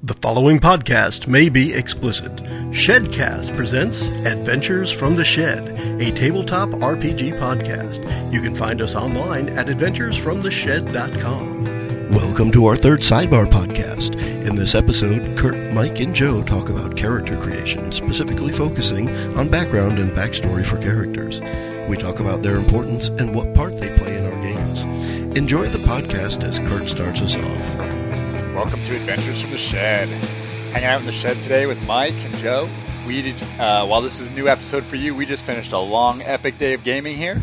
[0.00, 2.30] The following podcast may be explicit.
[2.70, 5.66] Shedcast presents Adventures from the Shed,
[6.00, 8.32] a tabletop RPG podcast.
[8.32, 12.10] You can find us online at adventuresfromtheshed.com.
[12.10, 14.14] Welcome to our third sidebar podcast.
[14.46, 19.98] In this episode, Kurt, Mike, and Joe talk about character creation, specifically focusing on background
[19.98, 21.40] and backstory for characters.
[21.88, 24.82] We talk about their importance and what part they play in our games.
[25.36, 28.07] Enjoy the podcast as Kurt starts us off.
[28.58, 30.08] Welcome to Adventures from the Shed.
[30.72, 32.68] Hanging out in the shed today with Mike and Joe.
[33.06, 35.78] We did, uh, while this is a new episode for you, we just finished a
[35.78, 37.40] long, epic day of gaming here,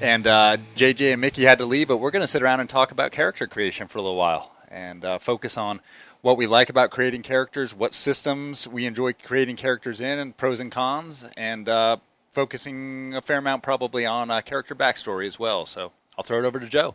[0.00, 2.70] and uh, JJ and Mickey had to leave, but we're going to sit around and
[2.70, 5.80] talk about character creation for a little while and uh, focus on
[6.20, 10.60] what we like about creating characters, what systems we enjoy creating characters in, and pros
[10.60, 11.96] and cons, and uh,
[12.30, 15.66] focusing a fair amount probably on uh, character backstory as well.
[15.66, 16.94] So I'll throw it over to Joe.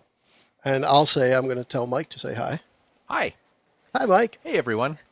[0.63, 2.62] And I'll say, I'm going to tell Mike to say hi.
[3.10, 3.34] Hi.
[3.96, 4.40] Hi, Mike.
[4.44, 5.00] Hey, everyone.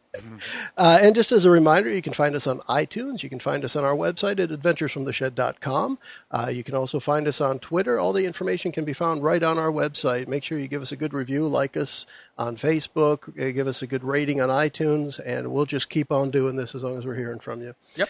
[0.77, 3.23] Uh, and just as a reminder, you can find us on iTunes.
[3.23, 5.99] You can find us on our website at adventuresfromtheshed.com.
[6.31, 7.97] Uh, you can also find us on Twitter.
[7.97, 10.27] All the information can be found right on our website.
[10.27, 12.05] Make sure you give us a good review, like us
[12.37, 16.29] on Facebook, uh, give us a good rating on iTunes, and we'll just keep on
[16.29, 17.73] doing this as long as we're hearing from you.
[17.95, 18.09] Yep.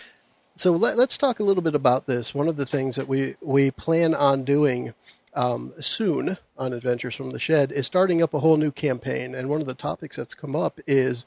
[0.55, 2.33] So let, us talk a little bit about this.
[2.33, 4.93] One of the things that we, we plan on doing
[5.35, 9.35] um, soon on Adventures from the Shed is starting up a whole new campaign.
[9.35, 11.25] And one of the topics that's come up is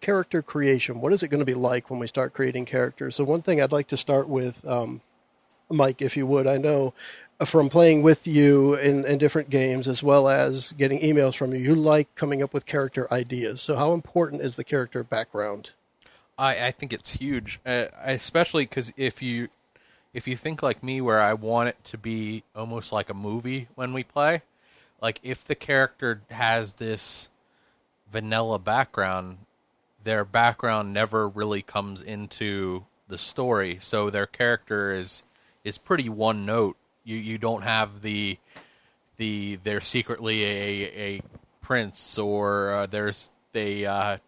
[0.00, 1.00] character creation.
[1.00, 3.16] What is it going to be like when we start creating characters?
[3.16, 5.00] So, one thing I'd like to start with, um,
[5.68, 6.94] Mike, if you would, I know
[7.44, 11.60] from playing with you in, in different games as well as getting emails from you,
[11.60, 13.60] you like coming up with character ideas.
[13.60, 15.70] So, how important is the character background?
[16.38, 19.48] I, I think it's huge, uh, especially because if you
[20.12, 23.68] if you think like me, where I want it to be almost like a movie
[23.74, 24.42] when we play,
[25.00, 27.28] like if the character has this
[28.10, 29.38] vanilla background,
[30.04, 35.22] their background never really comes into the story, so their character is
[35.64, 36.76] is pretty one note.
[37.04, 38.38] You you don't have the
[39.16, 41.22] the they're secretly a a
[41.60, 44.18] prince or uh, there's they uh,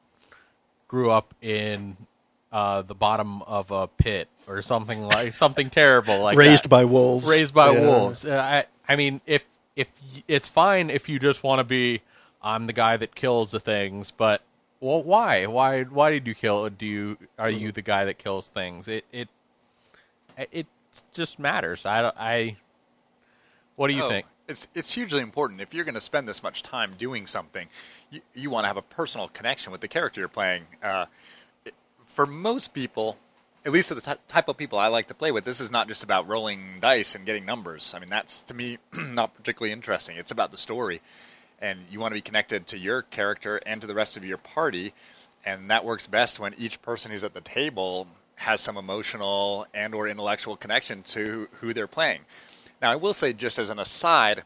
[0.88, 1.96] grew up in
[2.52, 6.68] uh, the bottom of a pit or something like something terrible like raised that.
[6.68, 7.28] by wolves.
[7.28, 7.80] Raised by yeah.
[7.80, 8.24] wolves.
[8.24, 9.44] Uh, I I mean, if
[9.76, 9.88] if
[10.28, 12.02] it's fine if you just want to be,
[12.42, 14.42] I'm the guy that kills the things, but
[14.82, 15.46] well, why?
[15.46, 15.84] Why?
[15.84, 16.68] Why did you kill?
[16.68, 18.88] Do you are you the guy that kills things?
[18.88, 19.28] It it
[20.50, 20.66] it
[21.12, 21.86] just matters.
[21.86, 22.56] I I.
[23.76, 24.26] What do you oh, think?
[24.48, 25.60] It's it's hugely important.
[25.60, 27.68] If you're going to spend this much time doing something,
[28.10, 30.64] you, you want to have a personal connection with the character you're playing.
[30.82, 31.06] Uh,
[32.04, 33.16] for most people,
[33.64, 35.70] at least for the t- type of people I like to play with, this is
[35.70, 37.92] not just about rolling dice and getting numbers.
[37.94, 40.16] I mean, that's to me not particularly interesting.
[40.16, 41.00] It's about the story,
[41.60, 44.38] and you want to be connected to your character and to the rest of your
[44.38, 44.92] party,
[45.44, 49.94] and that works best when each person who's at the table has some emotional and
[49.94, 52.20] or intellectual connection to who they're playing.
[52.80, 54.42] Now, I will say, just as an aside,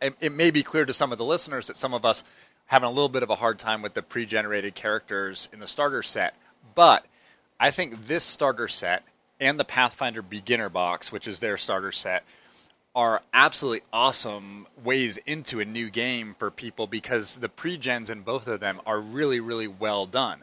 [0.00, 2.22] it, it may be clear to some of the listeners that some of us
[2.66, 6.04] having a little bit of a hard time with the pre-generated characters in the starter
[6.04, 6.34] set
[6.76, 7.04] but
[7.62, 9.04] I think this starter set
[9.38, 12.24] and the Pathfinder beginner box, which is their starter set,
[12.94, 18.48] are absolutely awesome ways into a new game for people because the pre-gens in both
[18.48, 20.42] of them are really, really well done.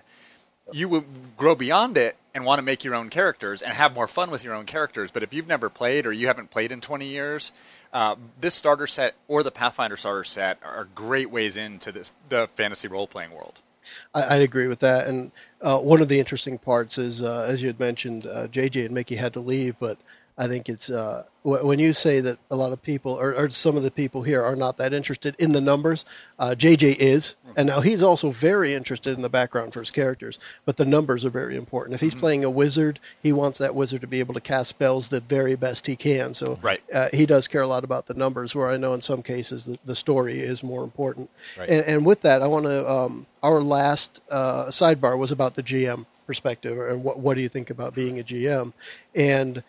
[0.71, 1.05] You would
[1.35, 4.43] grow beyond it and want to make your own characters and have more fun with
[4.43, 5.09] your own characters.
[5.09, 7.51] But if you've never played or you haven't played in 20 years,
[7.93, 12.47] uh, this starter set or the Pathfinder starter set are great ways into this the
[12.53, 13.61] fantasy role playing world.
[14.13, 15.07] I, would agree with that.
[15.07, 15.31] And
[15.61, 18.93] uh, one of the interesting parts is, uh, as you had mentioned, uh, JJ and
[18.93, 19.97] Mickey had to leave, but
[20.37, 23.77] I think it's uh, when you say that a lot of people, or, or, some
[23.77, 26.03] of the people here, are not that interested in the numbers.
[26.39, 30.37] JJ uh, is, and now he's also very interested in the background for his characters.
[30.65, 31.95] But the numbers are very important.
[31.95, 32.19] If he's mm-hmm.
[32.19, 35.55] playing a wizard, he wants that wizard to be able to cast spells the very
[35.55, 36.33] best he can.
[36.33, 36.83] So right.
[36.93, 38.53] uh, he does care a lot about the numbers.
[38.53, 41.29] Where I know in some cases the, the story is more important.
[41.57, 41.69] Right.
[41.69, 42.87] And, and, with that, I want to.
[42.87, 47.49] Um, our last uh, sidebar was about the GM perspective, and what what do you
[47.49, 48.73] think about being a GM?
[49.15, 49.63] And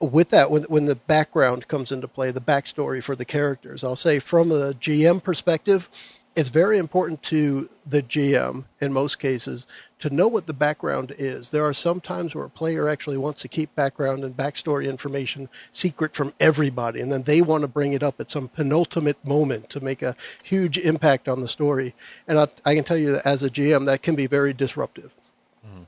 [0.00, 3.96] with that, when, when the background comes into play, the backstory for the characters, I'll
[3.96, 5.88] say from a GM perspective,
[6.36, 9.66] it's very important to the GM in most cases
[9.98, 11.50] to know what the background is.
[11.50, 15.48] There are some times where a player actually wants to keep background and backstory information
[15.72, 19.68] secret from everybody, and then they want to bring it up at some penultimate moment
[19.70, 20.14] to make a
[20.44, 21.92] huge impact on the story.
[22.28, 25.12] And I, I can tell you that as a GM, that can be very disruptive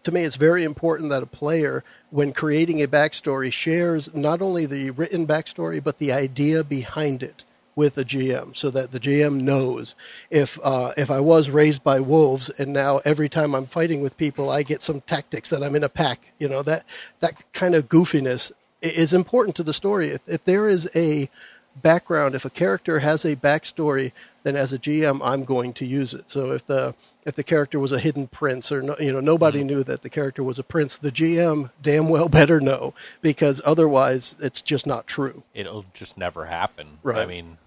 [0.03, 4.67] to me, it's very important that a player, when creating a backstory, shares not only
[4.67, 7.45] the written backstory, but the idea behind it
[7.77, 9.95] with the GM, so that the GM knows
[10.31, 14.17] if uh, if I was raised by wolves and now every time I'm fighting with
[14.17, 16.21] people, I get some tactics that I'm in a pack.
[16.39, 16.85] You know that
[17.21, 18.53] that kind of goofiness
[18.83, 20.09] is important to the story.
[20.11, 21.31] If, if there is a
[21.77, 26.15] background, if a character has a backstory, then as a GM, I'm going to use
[26.15, 26.31] it.
[26.31, 26.95] So if the
[27.25, 29.67] if the character was a hidden prince, or no, you know nobody mm-hmm.
[29.67, 34.37] knew that the character was a prince, the GM damn well better know because otherwise
[34.41, 35.43] it's just not true.
[35.55, 36.99] It'll just never happen.
[37.03, 37.19] Right.
[37.19, 37.59] I mean,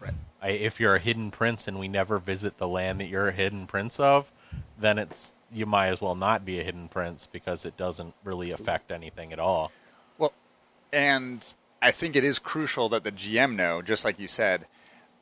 [0.00, 0.14] Right.
[0.42, 3.32] I, if you're a hidden prince and we never visit the land that you're a
[3.32, 4.30] hidden prince of,
[4.78, 8.50] then it's you might as well not be a hidden prince because it doesn't really
[8.50, 9.70] affect anything at all.
[10.18, 10.32] Well,
[10.92, 11.44] and
[11.80, 14.66] I think it is crucial that the GM know, just like you said.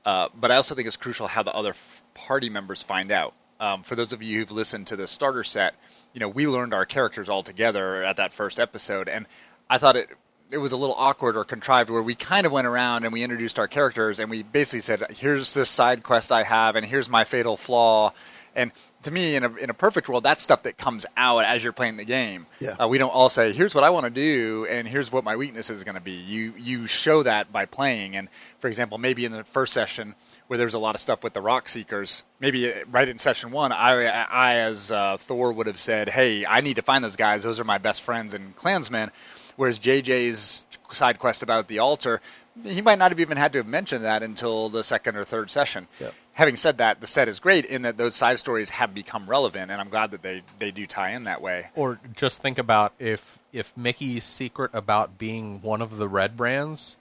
[0.04, 3.34] Uh, but I also think it's crucial how the other f- party members find out.
[3.60, 5.74] Um, for those of you who've listened to the starter set,
[6.12, 9.26] you know we learned our characters all together at that first episode, and
[9.70, 10.10] I thought it
[10.50, 13.22] it was a little awkward or contrived where we kind of went around and we
[13.22, 17.08] introduced our characters and we basically said, "Here's this side quest I have, and here's
[17.08, 18.12] my fatal flaw."
[18.56, 18.72] And
[19.02, 21.72] to me, in a in a perfect world, that's stuff that comes out as you're
[21.72, 22.46] playing the game.
[22.60, 22.72] Yeah.
[22.72, 25.36] Uh, we don't all say, "Here's what I want to do," and here's what my
[25.36, 26.12] weakness is going to be.
[26.12, 28.16] You you show that by playing.
[28.16, 28.28] And
[28.60, 30.14] for example, maybe in the first session
[30.46, 33.72] where there's a lot of stuff with the Rockseekers, maybe uh, right in session one,
[33.72, 37.42] I I as uh, Thor would have said, "Hey, I need to find those guys.
[37.42, 39.10] Those are my best friends and clansmen."
[39.56, 42.20] Whereas JJ's side quest about the altar,
[42.64, 45.50] he might not have even had to have mentioned that until the second or third
[45.50, 45.86] session.
[46.00, 46.10] Yeah.
[46.34, 49.70] Having said that, the set is great in that those side stories have become relevant,
[49.70, 51.68] and I'm glad that they, they do tie in that way.
[51.76, 56.96] Or just think about if if Mickey's secret about being one of the Redbrands,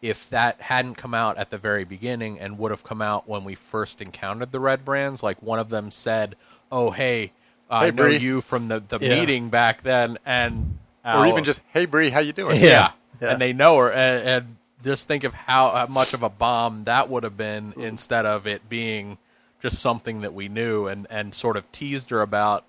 [0.00, 3.44] if that hadn't come out at the very beginning and would have come out when
[3.44, 6.34] we first encountered the Redbrands, like one of them said,
[6.72, 7.32] "Oh, hey,
[7.70, 9.20] I Hey, know Bree." you from the the Yeah.
[9.20, 12.58] meeting back then," and Or even just, hey, Bree, how you doing?
[12.58, 13.32] yeah, Yeah.
[13.32, 17.08] and they know her, and, and just think of how, much of a bomb that
[17.08, 19.18] would have been instead of it being
[19.60, 22.64] just something that we knew and and sort of teased her about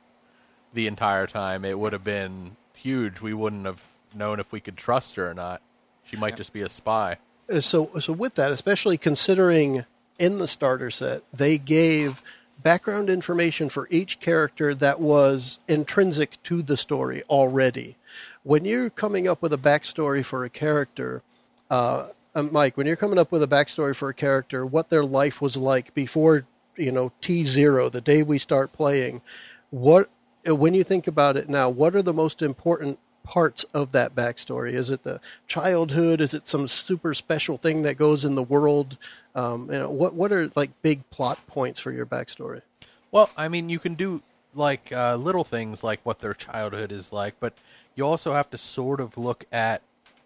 [0.74, 1.64] the entire time.
[1.66, 3.22] It would have been huge.
[3.22, 3.82] We wouldn't have
[4.14, 5.62] known if we could trust her or not.
[6.04, 7.18] She might just be a spy.
[7.50, 9.86] Uh, So, so with that, especially considering
[10.20, 12.22] in the starter set, they gave
[12.62, 17.98] background information for each character that was intrinsic to the story already.
[18.44, 21.24] When you're coming up with a backstory for a character,
[21.72, 22.10] uh,
[22.52, 25.56] Mike, when you're coming up with a backstory for a character, what their life was
[25.56, 26.46] like before,
[26.76, 29.22] you know, T zero, the day we start playing,
[29.70, 30.10] what
[30.48, 34.14] uh, when you think about it now, what are the most important parts of that
[34.14, 34.74] backstory?
[34.74, 36.20] Is it the childhood?
[36.20, 38.98] Is it some super special thing that goes in the world?
[39.34, 42.64] Um, you know, what what are like big plot points for your backstory?
[43.12, 44.22] Well, I mean, you can do
[44.54, 47.54] like uh, little things like what their childhood is like, but
[47.96, 49.82] you also have to sort of look at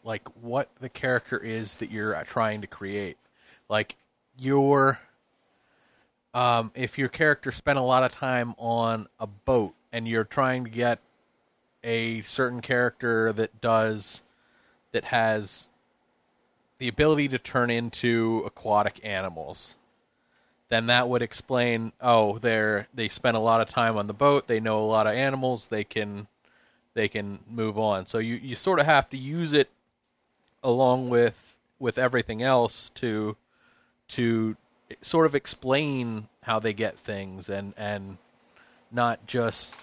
[0.05, 3.17] like what the character is that you're uh, trying to create.
[3.67, 3.97] Like
[4.37, 4.99] your
[6.33, 10.63] um, if your character spent a lot of time on a boat and you're trying
[10.63, 10.99] to get
[11.83, 14.23] a certain character that does
[14.93, 15.67] that has
[16.77, 19.75] the ability to turn into aquatic animals
[20.69, 24.47] then that would explain oh they're they spent a lot of time on the boat.
[24.47, 25.67] They know a lot of animals.
[25.67, 26.27] They can
[26.93, 28.07] they can move on.
[28.07, 29.69] So you you sort of have to use it
[30.65, 33.37] along with with everything else to
[34.07, 34.57] to
[35.01, 38.17] sort of explain how they get things and and
[38.91, 39.75] not just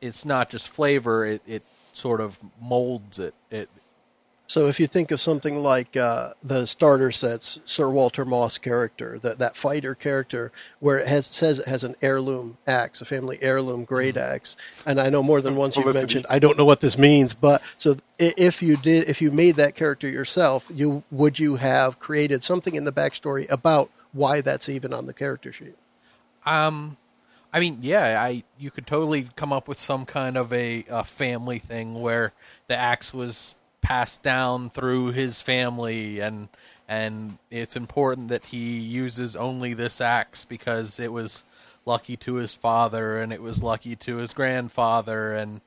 [0.00, 3.68] it's not just flavor it it sort of molds it it
[4.46, 9.18] So if you think of something like uh, the starter sets, Sir Walter Moss character,
[9.20, 13.38] that that fighter character, where it has says it has an heirloom axe, a family
[13.40, 16.26] heirloom great axe, and I know more than once you've mentioned.
[16.28, 19.74] I don't know what this means, but so if you did, if you made that
[19.74, 24.92] character yourself, you would you have created something in the backstory about why that's even
[24.92, 25.76] on the character sheet?
[26.44, 26.98] Um,
[27.50, 31.02] I mean, yeah, I you could totally come up with some kind of a, a
[31.02, 32.34] family thing where
[32.68, 36.48] the axe was passed down through his family, and
[36.88, 41.44] and it's important that he uses only this axe because it was
[41.86, 45.60] lucky to his father and it was lucky to his grandfather, and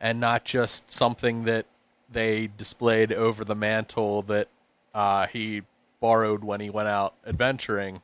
[0.00, 1.66] and not just something that
[2.10, 4.48] they displayed over the mantle that
[4.94, 5.62] uh, he
[6.00, 8.00] borrowed when he went out adventuring.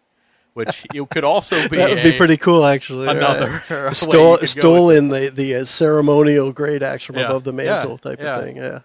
[0.55, 3.09] Which it could also be that would be a- pretty cool, actually.
[3.09, 3.95] another right?
[3.95, 7.27] stole could go stole with in the the uh, ceremonial great axe from Yeah.
[7.27, 7.97] above the mantle Yeah.
[8.11, 8.37] type Yeah.
[8.37, 8.57] of thing.
[8.57, 8.79] Yeah.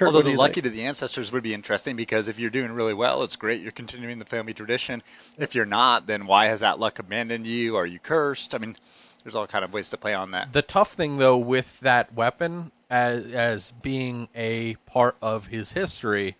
[0.00, 0.64] Kurt, Although the lucky think?
[0.64, 3.60] to the ancestors would be interesting because if you're doing really well, it's great.
[3.60, 5.02] You're continuing the family tradition.
[5.36, 7.76] If you're not, then why has that luck abandoned you?
[7.76, 8.54] Are you cursed?
[8.54, 8.76] I mean,
[9.22, 10.54] there's all kind of ways to play on that.
[10.54, 16.38] The tough thing, though, with that weapon as as being a part of his history,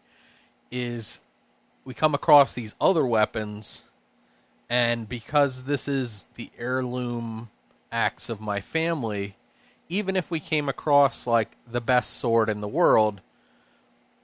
[0.71, 1.21] is
[1.85, 3.85] we come across these other weapons,
[4.71, 7.51] and because this is the heirloom
[7.93, 9.37] axe of my family,
[9.91, 13.21] even if we came across like the best sword in the world,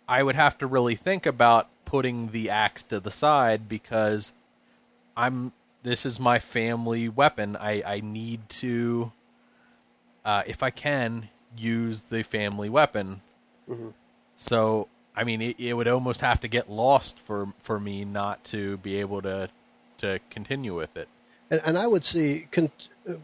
[0.08, 4.32] I would have to really think about putting the axe to the side because
[5.16, 7.56] I'm this is my family weapon.
[7.56, 9.12] I I need to
[10.24, 13.22] uh, if I can use the family weapon.
[14.36, 18.44] So I mean, it, it would almost have to get lost for for me not
[18.46, 19.48] to be able to
[19.98, 21.08] to continue with it.
[21.50, 22.70] And, and I would see con-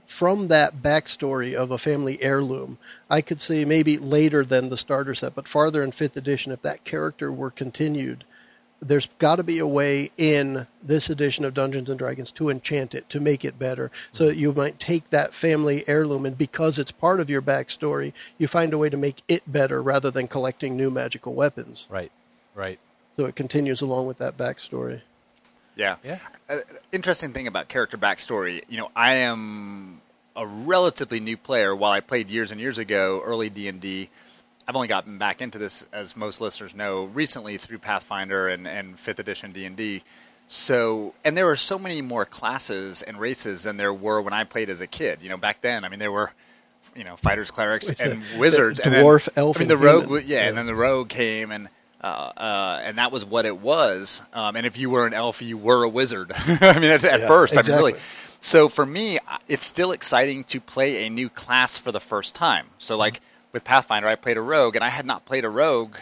[0.06, 2.78] from that backstory of a family heirloom,
[3.10, 6.62] I could see maybe later than the starter set, but farther in fifth edition, if
[6.62, 8.24] that character were continued,
[8.80, 12.94] there's got to be a way in this edition of Dungeons and Dragons to enchant
[12.94, 13.92] it, to make it better.
[14.10, 18.48] So you might take that family heirloom, and because it's part of your backstory, you
[18.48, 21.86] find a way to make it better rather than collecting new magical weapons.
[21.88, 22.10] Right.
[22.54, 22.80] Right.
[23.16, 25.02] So it continues along with that backstory.
[25.76, 25.96] Yeah.
[26.04, 26.18] Yeah.
[26.48, 26.58] Uh,
[26.92, 28.62] interesting thing about character backstory.
[28.68, 30.00] You know, I am
[30.36, 31.74] a relatively new player.
[31.74, 34.10] While I played years and years ago, early D and D,
[34.68, 38.98] I've only gotten back into this, as most listeners know, recently through Pathfinder and, and
[38.98, 40.02] Fifth Edition D and D.
[40.46, 44.44] So, and there are so many more classes and races than there were when I
[44.44, 45.20] played as a kid.
[45.22, 46.32] You know, back then, I mean, there were,
[46.94, 50.10] you know, fighters, clerics, and wizards, and then- dwarf, elf, I mean, and the rogue,
[50.10, 50.48] yeah, Yeah.
[50.48, 51.68] and then the rogue came and.
[52.02, 52.06] Uh,
[52.36, 54.22] uh, and that was what it was.
[54.32, 56.32] Um, and if you were an elf, you were a wizard.
[56.36, 57.94] I mean, at, at Yeah, first, I mean, really.
[58.40, 62.66] So for me, it's still exciting to play a new class for the first time.
[62.78, 63.20] So like
[63.52, 65.94] with Pathfinder, I played a rogue, and I had not played a rogue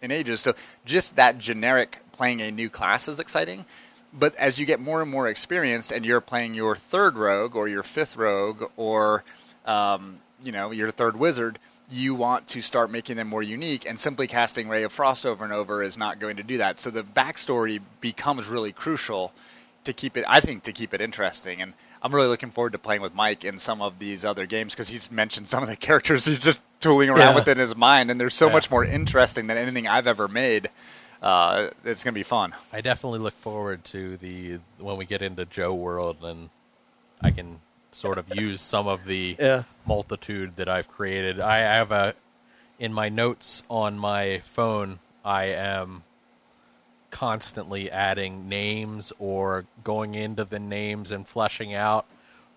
[0.00, 0.40] in ages.
[0.40, 3.64] So just that generic playing a new class is exciting.
[4.12, 7.68] But as you get more and more experienced, and you're playing your third rogue or
[7.68, 9.24] your fifth rogue or
[9.66, 11.58] um, you know your third wizard,
[11.90, 13.86] you want to start making them more unique.
[13.86, 16.78] And simply casting Ray of Frost over and over is not going to do that.
[16.78, 19.32] So the backstory becomes really crucial
[19.84, 20.24] to keep it.
[20.28, 23.44] I think to keep it interesting, and I'm really looking forward to playing with Mike
[23.44, 26.60] in some of these other games because he's mentioned some of the characters he's just
[26.80, 27.34] tooling around Yeah.
[27.36, 28.52] with in his mind, and they're so Yeah.
[28.52, 30.70] much more interesting than anything I've ever made.
[31.22, 32.54] Uh, it's going to be fun.
[32.72, 36.50] I definitely look forward to the when we get into Joe World and
[37.22, 37.60] I can
[37.98, 39.64] sort of use some of the Yeah.
[39.86, 41.40] multitude that I've created.
[41.40, 42.14] I have a
[42.78, 45.00] in my notes on my phone.
[45.24, 46.04] I am
[47.10, 52.04] constantly adding names or going into the names and fleshing out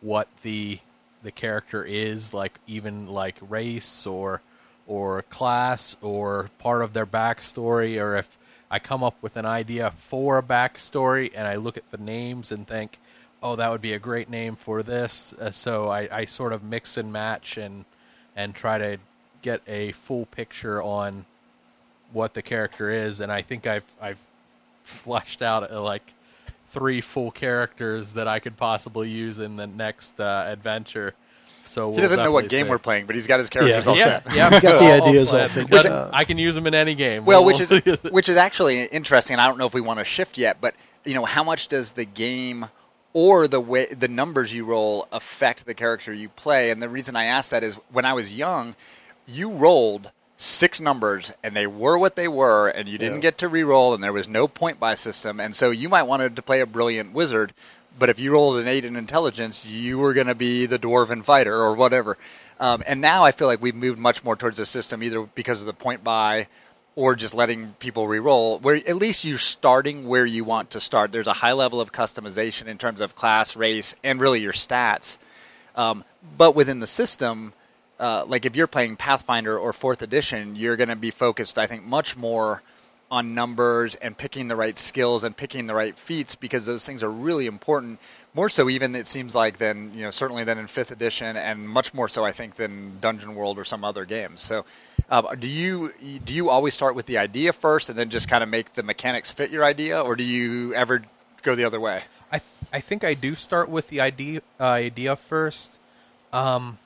[0.02, 0.80] what the
[1.24, 4.42] the character is like even like race or
[4.88, 8.38] or class or part of their backstory or if
[8.70, 12.52] I come up with an idea for a backstory and I look at the names
[12.52, 13.00] and think
[13.44, 16.64] oh that would be a great name for this uh, so I, I sort of
[16.64, 17.86] mix and match and
[18.36, 18.98] and try to
[19.42, 21.26] get a full picture on
[22.14, 24.20] what the character is and I think I've I've
[24.84, 26.14] fleshed out uh, like
[26.70, 31.14] three full characters that I could possibly use in the next uh, adventure.
[31.66, 32.70] So we'll he doesn't know what game see.
[32.70, 34.36] we're playing, but he's got his characters all Yeah, set.
[34.36, 36.10] yeah, He's got the I'll- I'll ideas all figured out.
[36.14, 37.24] I can use them in any game.
[37.26, 39.34] Well, We'll- which is which is actually interesting.
[39.36, 40.74] and I don't know if we want to shift yet, but
[41.06, 42.68] you know, how much does the game
[43.14, 46.72] or the way the numbers you roll affect the character you play?
[46.72, 48.76] And the reason I ask that is when I was young,
[49.26, 53.22] you rolled six numbers and they were what they were and you didn't Yeah.
[53.22, 56.36] get to re-roll and there was no point buy system and so you might wanted
[56.36, 57.54] to play a brilliant wizard
[58.00, 61.24] but if you rolled an eight in intelligence you were going to be the dwarven
[61.24, 62.18] fighter or whatever
[62.60, 65.60] um, and now i feel like we've moved much more towards the system either because
[65.60, 66.48] of the point buy
[66.96, 71.12] or just letting people re-roll where at least you're starting where you want to start.
[71.12, 75.18] There's a high level of customization in terms of class race and really your stats.
[75.76, 76.04] Um,
[76.38, 77.54] but within the system
[78.02, 81.68] uh, like if you're playing pathfinder or fourth edition you're going to be focused i
[81.68, 82.64] think much more
[83.12, 87.04] on numbers and picking the right skills and picking the right feats because those things
[87.04, 88.00] are really important
[88.34, 91.68] more so even it seems like than you know certainly than in fifth edition and
[91.68, 94.42] much more so i think than dungeon world or some other games.
[94.42, 94.66] So
[95.10, 95.92] uh, do you
[96.24, 98.84] do you always start with the idea first and then just kind of make the
[98.84, 101.04] mechanics fit your idea or do you ever
[101.44, 102.04] go the other way?
[102.32, 105.72] I th- I think I do start with the idea uh, idea first,
[106.32, 106.78] um,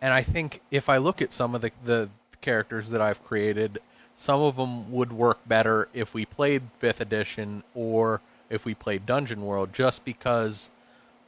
[0.00, 2.08] and I think if I look at some of the the
[2.40, 3.80] characters that I've created,
[4.20, 8.20] some of them would work better if we played fifth edition or
[8.50, 10.70] if we played Dungeon World, just because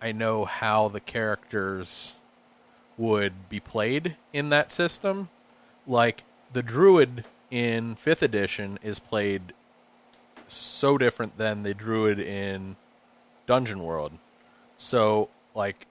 [0.02, 2.14] I know how the characters
[2.99, 5.28] would be played in that system.
[5.87, 9.52] Like the druid in fifth edition is played
[10.49, 12.75] so different than the druid in
[13.47, 14.12] Dungeon World.
[14.78, 15.87] So, like,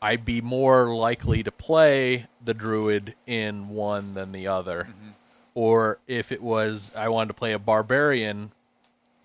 [0.00, 4.84] I'd be more likely to play the druid in one than the other.
[4.84, 5.10] Mm-hmm.
[5.54, 8.50] Or if it was I wanted to play a barbarian,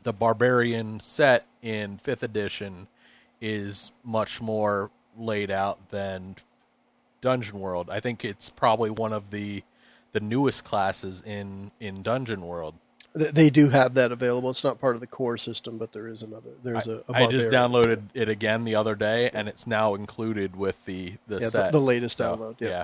[0.04, 2.88] the the barbarian set in fifth edition
[3.42, 6.36] is much more laid out than
[7.22, 7.90] Dungeon World.
[7.92, 9.64] I think it's probably one of the
[10.12, 12.76] the newest classes in in Dungeon World.
[13.16, 14.52] They do have that available.
[14.52, 16.52] It's not part of the core system, but there is another.
[16.64, 17.04] There's a.
[17.10, 21.14] a I just downloaded it again the other day, and it's now included with the
[21.28, 21.72] the Yeah, the- set.
[21.72, 22.68] the latest So, download, yeah.
[22.70, 22.84] yeah.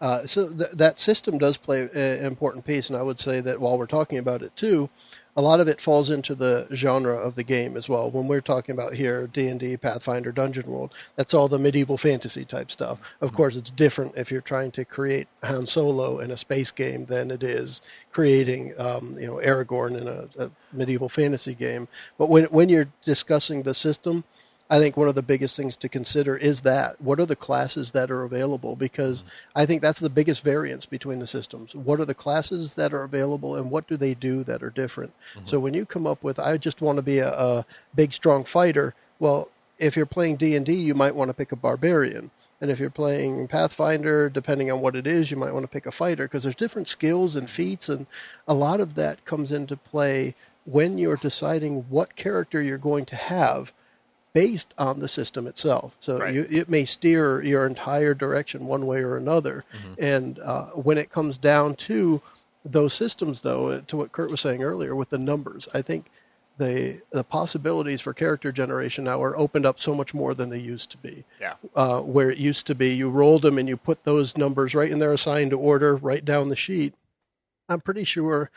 [0.00, 3.60] Uh, so th- that system does play an important piece, and I would say that
[3.60, 4.90] while we're talking about it too,
[5.38, 8.10] a lot of it falls into the genre of the game as well.
[8.10, 11.98] When we're talking about here D and D, Pathfinder, Dungeon World, that's all the medieval
[11.98, 12.98] fantasy type stuff.
[13.20, 17.04] Of course, it's different if you're trying to create Han Solo in a space game
[17.04, 21.86] than it is creating, um, you know, Aragorn in a, a medieval fantasy game.
[22.16, 24.24] But when when you're discussing the system,
[24.68, 27.92] I think one of the biggest things to consider is that what are the classes
[27.92, 28.74] that are available?
[28.74, 29.28] Because mm-hmm.
[29.54, 31.74] I think that's the biggest variance between the systems.
[31.74, 35.12] What are the classes that are available, and what do they do that are different?
[35.34, 35.46] Mm-hmm.
[35.46, 38.44] So when you come up with, I just want to be a, a big, strong
[38.44, 38.94] fighter.
[39.18, 42.30] Well, if you're playing D and D, you might want to pick a barbarian.
[42.60, 45.84] And if you're playing Pathfinder, depending on what it is, you might want to pick
[45.84, 48.06] a fighter because there's different skills and feats, and
[48.48, 53.16] a lot of that comes into play when you're deciding what character you're going to
[53.16, 53.72] have
[54.36, 55.96] based on the system itself.
[55.98, 56.34] So Right.
[56.34, 59.64] you, it may steer your entire direction one way or another.
[59.98, 62.20] And uh, when it comes down to
[62.62, 66.10] those systems, though, uh, to what Kurt was saying earlier with the numbers, I think
[66.58, 70.58] the the possibilities for character generation now are opened up so much more than they
[70.58, 71.24] used to be.
[71.40, 71.54] Yeah.
[71.74, 74.90] Uh, where it used to be, you rolled them and you put those numbers right
[74.90, 76.92] in their assigned order, right down the sheet.
[77.70, 78.50] I'm pretty sure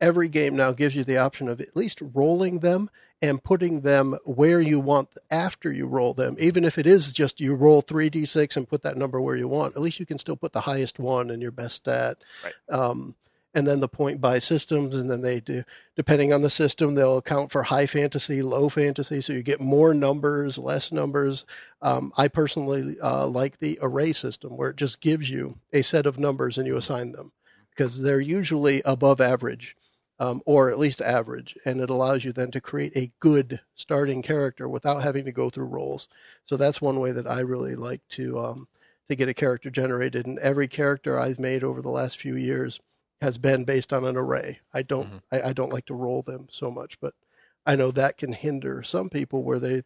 [0.00, 2.88] every game now gives you the option of at least rolling them
[3.22, 6.36] and putting them where you want after you roll them.
[6.38, 9.74] Even if it is just you roll 3d6 and put that number where you want,
[9.74, 12.18] at least you can still put the highest one in your best stat.
[12.44, 12.54] Right.
[12.68, 13.14] Um,
[13.54, 15.64] and then the point buy systems, and then they do,
[15.96, 19.22] depending on the system, they'll account for high fantasy, low fantasy.
[19.22, 21.46] So you get more numbers, less numbers.
[21.80, 26.04] Um, I personally uh, like the array system where it just gives you a set
[26.04, 27.32] of numbers and you assign them
[27.70, 29.74] because they're usually above average
[30.18, 34.22] um, or at least average, and it allows you then to create a good starting
[34.22, 36.08] character without having to go through rolls.
[36.46, 38.68] So that's one way that I really like to um,
[39.08, 40.26] to get a character generated.
[40.26, 42.80] And every character I've made over the last few years
[43.20, 44.60] has been based on an array.
[44.72, 47.14] I don't I, I don't like to roll them so much, but
[47.66, 49.82] I know that can hinder some people where they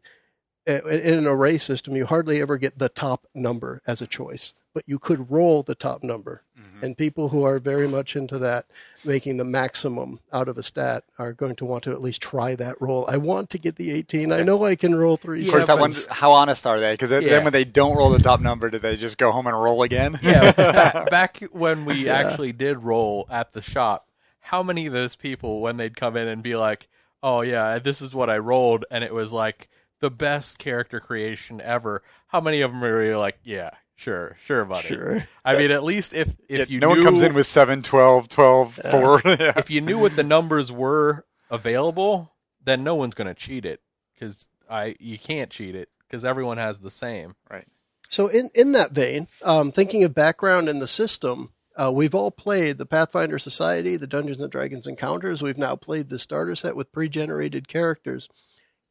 [0.66, 4.85] in an array system you hardly ever get the top number as a choice, but
[4.87, 6.42] you could roll the top number.
[6.59, 6.85] Mm-hmm.
[6.85, 8.66] And people who are very much into that,
[9.04, 12.54] making the maximum out of a stat, are going to want to at least try
[12.54, 13.04] that roll.
[13.09, 14.33] I want to get the 18.
[14.33, 15.42] I know I can roll three.
[15.44, 15.80] Of course, I sevens.
[16.06, 16.94] wonder how honest are they?
[16.94, 17.20] Because Yeah.
[17.20, 19.83] then when they don't roll the top number, do they just go home and roll
[19.83, 20.18] again?
[20.22, 24.09] Yeah, back, back when we actually did roll at the shop,
[24.40, 26.88] how many of those people, when they'd come in and be like,
[27.22, 29.68] "Oh yeah, this is what I rolled," and it was like
[30.00, 32.02] the best character creation ever.
[32.28, 35.24] How many of them are really like, "Yeah, sure, sure, buddy." Sure.
[35.44, 38.28] I mean, at least if if Yeah, you no one comes in with 7, 12,
[38.28, 39.22] 12, 4.
[39.26, 39.52] Yeah.
[39.56, 42.32] if you knew what the numbers were available,
[42.64, 43.80] then no one's going to cheat it
[44.14, 47.34] because I you can't cheat it because everyone has the same.
[47.50, 47.66] Right.
[48.08, 52.30] So in in that vein, um, thinking of background in the system, uh, we've all
[52.30, 55.42] played the Pathfinder Society, the Dungeons and Dragons Encounters.
[55.42, 58.28] We've now played the starter set with pre-generated characters.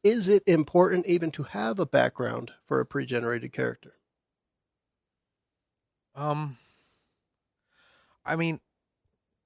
[0.02, 3.92] Is it important even to have a background for a pre-generated character?
[6.20, 6.58] Um,
[8.26, 8.60] I mean,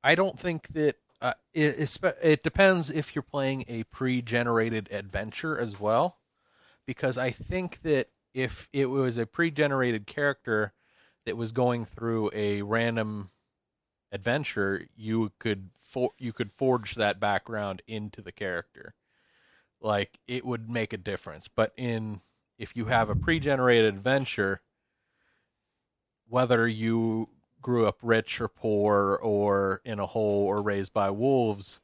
[0.02, 5.78] I don't think that uh, it, it depends if you're playing a pre-generated adventure as
[5.78, 6.18] well,
[6.84, 10.72] because I think that if it was a pre-generated character
[11.24, 13.30] that was going through a random
[14.10, 18.94] adventure, you could for, you could forge that background into the character.
[19.80, 22.20] Like it would make a difference, but in
[22.58, 24.60] if you have a pre-generated adventure,
[26.28, 27.28] whether you
[27.62, 31.80] grew up rich or poor or in a hole or raised by wolves,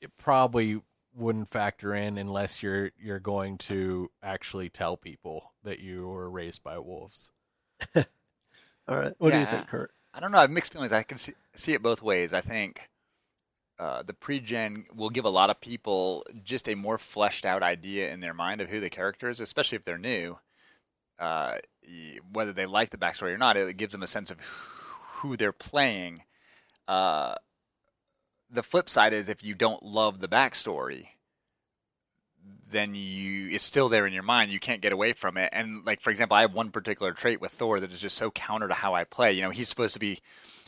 [0.00, 0.80] it probably
[1.14, 6.62] wouldn't factor in unless you're you're going to actually tell people that you were raised
[6.62, 7.30] by wolves.
[7.96, 8.04] All
[8.98, 9.92] right, what do you think, Kurt?
[10.12, 10.38] I don't know.
[10.38, 10.92] I have mixed feelings.
[10.92, 12.32] I can see, see it both ways.
[12.34, 12.88] I think
[13.78, 18.12] uh, the pre-gen will give a lot of people just a more fleshed out idea
[18.12, 20.38] in their mind of who the character is, especially if they're new.
[21.18, 21.60] Uh, y-
[22.32, 24.38] whether they like the backstory or not, it gives them a sense of
[25.16, 26.22] who they're playing.
[26.88, 27.34] Uh,
[28.50, 31.08] the flip side is if you don't love the backstory,
[32.70, 34.50] then you it's still there in your mind.
[34.50, 35.48] You can't get away from it.
[35.52, 38.30] And like for example, I have one particular trait with Thor that is just so
[38.30, 39.32] counter to how I play.
[39.32, 40.20] You know, he's supposed to be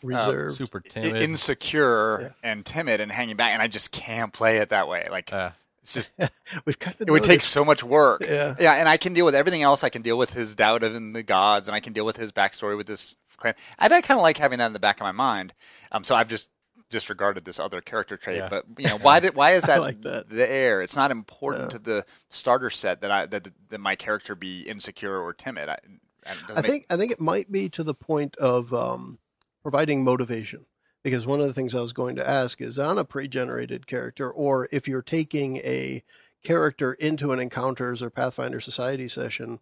[0.02, 0.56] Reserved.
[0.56, 1.20] Super timid.
[1.22, 2.28] insecure Yeah.
[2.50, 5.06] and timid and hanging back, and I just can't play it that way.
[5.10, 5.50] Like Uh,
[5.86, 6.12] it's just
[6.64, 8.22] We've kind of it would take so much work.
[8.26, 8.56] Yeah.
[8.58, 9.84] yeah, and I can deal with everything else.
[9.84, 12.16] I can deal with his doubt of in the gods, and I can deal with
[12.16, 13.54] his backstory with this clan.
[13.78, 15.54] And I kind of like having that in the back of my mind.
[15.92, 16.48] Um, so I've just
[16.90, 18.38] disregarded this other character trait.
[18.38, 18.48] Yeah.
[18.48, 20.28] But you know, why did why is that, like that.
[20.28, 20.82] the air?
[20.82, 21.68] It's not important No.
[21.70, 25.68] to the starter set that I that that my character be insecure or timid.
[25.68, 25.78] I,
[26.26, 29.18] I, I make- think I think it might be to the point of um,
[29.62, 30.66] providing motivation.
[31.06, 34.28] Because one of the things I was going to ask is on a pre-generated character,
[34.28, 36.02] or if you're taking a
[36.42, 39.60] character into an encounters or Pathfinder Society session,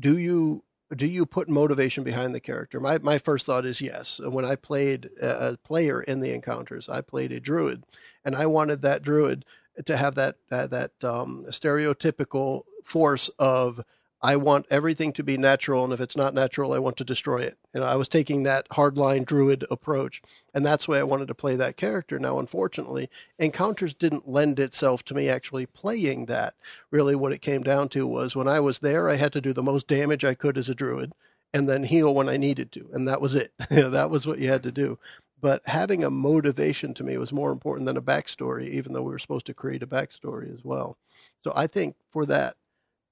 [0.00, 0.64] do you
[0.96, 2.80] do you put motivation behind the character?
[2.80, 4.18] My my first thought is yes.
[4.18, 7.84] When I played a a player in the encounters, I played a druid,
[8.24, 9.44] and I wanted that druid
[9.84, 13.84] to have that uh, that um, stereotypical force of
[14.20, 17.38] I want everything to be natural, and if it's not natural, I want to destroy
[17.38, 17.56] it.
[17.72, 20.20] You know, I was taking that hardline druid approach,
[20.52, 22.18] and that's way I wanted to play that character.
[22.18, 26.54] Now, unfortunately, encounters didn't lend itself to me actually playing that.
[26.90, 29.52] Really, what it came down to was when I was there, I had to do
[29.52, 31.12] the most damage I could as a druid,
[31.54, 33.52] and then heal when I needed to, and that was it.
[33.70, 34.98] You know, that was what you had to do.
[35.40, 39.12] But having a motivation to me was more important than a backstory, even though we
[39.12, 40.98] were supposed to create a backstory as well.
[41.44, 42.56] So I think for that,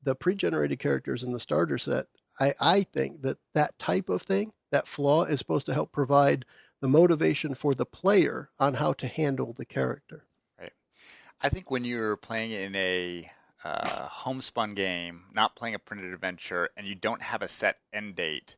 [0.06, 2.06] the pre-generated characters in the starter set,
[2.38, 6.44] I, I think that that type of thing, that flaw, is supposed to help provide
[6.80, 10.24] the motivation for the player on how to handle the character.
[10.58, 10.72] Right.
[11.42, 13.30] I think when you're playing in a
[13.64, 18.14] uh, homespun game, not playing a printed adventure, and you don't have a set end
[18.14, 18.54] date,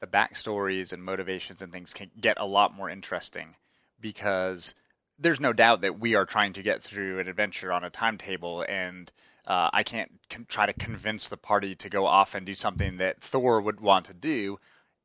[0.00, 3.54] the backstories and motivations and things can get a lot more interesting
[3.98, 4.74] because
[5.18, 8.62] there's no doubt that we are trying to get through an adventure on a timetable
[8.68, 9.10] and
[9.46, 12.96] uh, I can't con- try to convince the party to go off and do something
[12.98, 14.58] that Thor would want to do,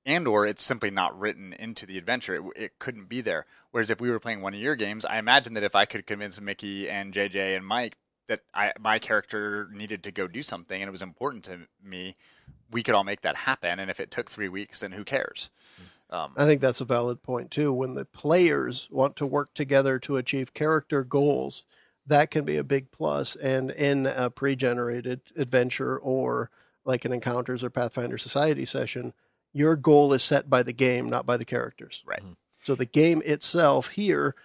[0.05, 2.35] and or it's simply not written into the adventure.
[2.35, 3.45] It, it couldn't be there.
[3.71, 6.05] Whereas if we were playing one of your games, I imagine that if I could
[6.05, 7.95] convince Mickey and JJ and Mike
[8.27, 12.15] that I, my character needed to go do something and it was important to me,
[12.71, 13.79] we could all make that happen.
[13.79, 15.49] And if it took three weeks, then who cares?
[16.09, 17.73] Um, I think that's a valid point too.
[17.73, 21.63] When the players want to work together to achieve character goals,
[22.07, 23.35] that can be a big plus.
[23.35, 26.49] And in a pre-generated adventure or
[26.85, 29.13] like an encounters or Pathfinder Society session,
[29.53, 32.03] your goal is set by the game, not by the characters.
[32.05, 32.23] right.
[32.63, 34.35] So the game itself here,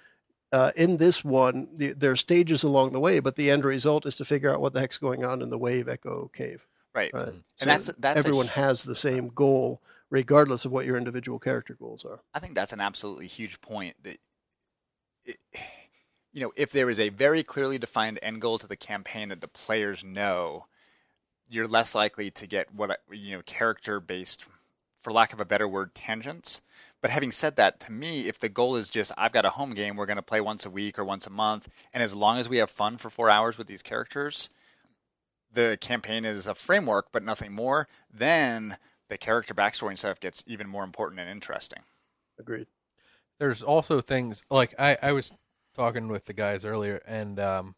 [0.53, 4.07] uh, in this one, the, there are stages along the way, but the end result
[4.07, 6.67] is to figure out what the heck's going on in the Wave Echo Cave.
[6.95, 7.11] Right.
[7.13, 7.29] Right.
[7.29, 11.39] And So that's that's everyone hu- has the same goal, regardless of what your individual
[11.39, 12.21] character goals are.
[12.35, 13.97] I think that's an absolutely huge point.
[14.05, 14.19] That
[15.25, 15.39] it,
[16.33, 19.41] you know, if there is a very clearly defined end goal to the campaign that
[19.41, 20.67] the players know,
[21.49, 24.47] you're less likely to get what you know character based,
[25.03, 26.63] for lack of a better word, tangents.
[27.03, 29.75] But having said that, to me, if the goal is just I've got a home
[29.75, 32.39] game, we're going to play once a week or once a month, and as long
[32.39, 34.49] as we have fun for four hours with these characters,
[35.53, 37.89] the campaign is a framework, but nothing more.
[38.11, 41.81] Then the character backstory and stuff gets even more important and interesting.
[42.39, 42.67] Agreed.
[43.39, 45.33] there's also things like I, I was
[45.75, 47.75] talking with the guys earlier and um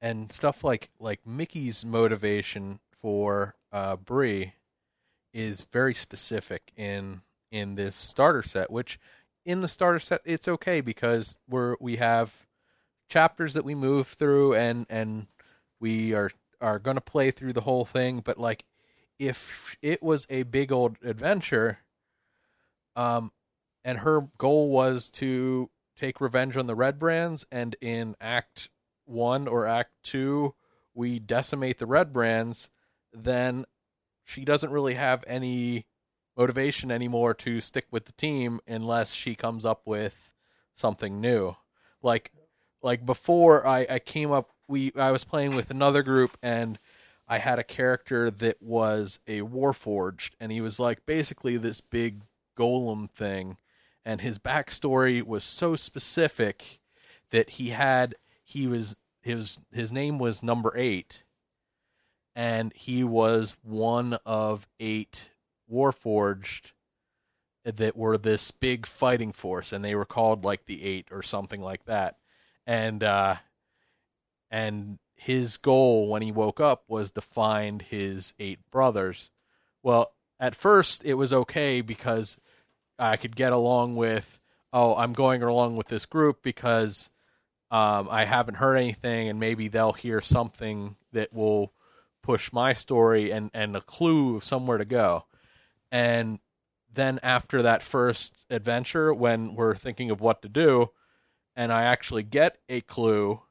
[0.00, 4.54] and stuff like like Mickey's motivation for uh Bree
[5.32, 8.98] is very specific in in this starter set which
[9.44, 12.32] in the starter set it's okay because we're we have
[13.08, 15.26] chapters that we move through and and
[15.80, 18.64] we are are going to play through the whole thing but like
[19.18, 21.78] if it was a big old adventure
[22.96, 23.30] um
[23.84, 28.68] and her goal was to take revenge on the Redbrands and in act
[29.06, 30.54] 1 or act 2
[30.94, 32.68] we decimate the Redbrands
[33.12, 33.64] then
[34.24, 35.86] she doesn't really have any
[36.36, 40.30] motivation anymore to stick with the team unless she comes up with
[40.74, 41.54] something new.
[42.02, 42.32] Like
[42.82, 46.78] like before I, I came up we I was playing with another group and
[47.28, 52.22] I had a character that was a warforged and he was like basically this big
[52.58, 53.56] golem thing
[54.04, 56.80] and his backstory was so specific
[57.30, 61.22] that he had he was his his name was number 8
[62.36, 65.28] and he was one of 8
[65.72, 66.72] warforged
[67.64, 71.62] that were this big fighting force and they were called like the 8 or something
[71.62, 72.16] like that
[72.66, 73.36] and uh
[74.50, 79.30] and his goal when he woke up was to find his eight brothers.
[79.82, 82.36] Well, at first it was okay because
[82.98, 84.38] I could get along with,
[84.72, 87.10] oh, I'm going along with this group because
[87.70, 91.72] um, I haven't heard anything and maybe they'll hear something that will
[92.22, 95.26] push my story and and a clue of somewhere to go.
[95.92, 96.38] And
[96.92, 100.90] then after that first adventure when we're thinking of what to do
[101.56, 103.42] and I actually get a clue,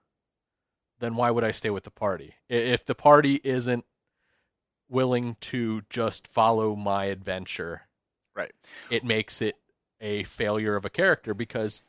[1.00, 2.36] then why would I stay with the party?
[2.50, 3.86] If the party isn't
[4.90, 7.84] willing to just follow my adventure,
[8.36, 8.52] Right.
[8.90, 9.56] it makes it
[10.02, 11.84] a failure of a character because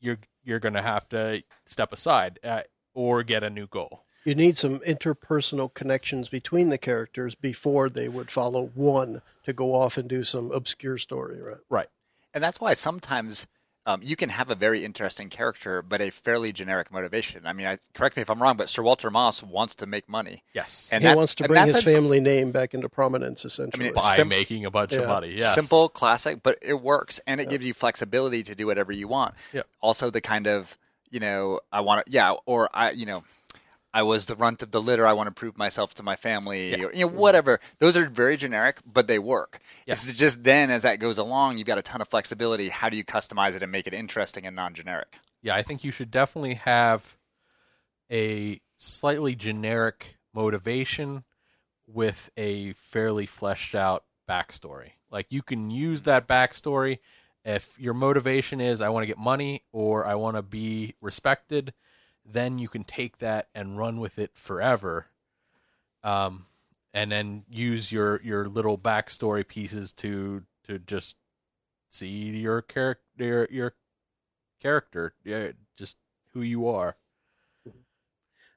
[0.00, 4.04] you're you're going to have to step aside uh, or get a new goal.
[4.24, 9.74] You need some interpersonal connections between the characters before they would follow one to go
[9.74, 11.58] off and do some obscure story, right?
[11.68, 11.88] Right.
[12.32, 13.46] And that's why sometimes
[13.86, 17.46] um, you can have a very interesting character, but a fairly generic motivation.
[17.46, 20.08] I mean, I, correct me if I'm wrong, but Sir Walter Moss wants to make
[20.08, 20.42] money.
[20.54, 20.88] Yes.
[20.90, 23.86] And he that- wants to bring that's his a- family name back into prominence, essentially.
[23.88, 25.34] it's By sim- making a bunch of money.
[25.36, 25.54] Yes.
[25.54, 29.34] Simple, classic, but it works, and it gives you flexibility to do whatever you want.
[29.52, 29.66] Yep.
[29.80, 30.78] Also, the kind of
[31.10, 33.22] you know, I want to, yeah, or I, you know,
[33.94, 35.06] I was the runt of the litter.
[35.06, 36.84] I want to prove myself to my family, Yeah.
[36.86, 37.60] or you know, whatever.
[37.78, 39.60] Those are very generic, but they work.
[39.86, 39.92] Yeah.
[39.92, 42.68] It's just then, as that goes along, you've got a ton of flexibility.
[42.70, 45.18] How do you customize it and make it interesting and non-generic?
[45.42, 47.16] Yeah, I think you should definitely have
[48.10, 51.24] a slightly generic motivation
[51.86, 54.92] with a fairly fleshed out backstory.
[55.10, 56.98] Like you can use that backstory
[57.44, 61.72] if your motivation is I want to get money or I want to be respected,
[62.24, 65.06] then you can take that and run with it forever.
[66.02, 66.46] Um,
[66.92, 71.16] and then use your your little backstory pieces to to just
[71.90, 73.74] see your character your, your
[74.64, 75.96] character, yeah, just
[76.32, 76.96] who you are.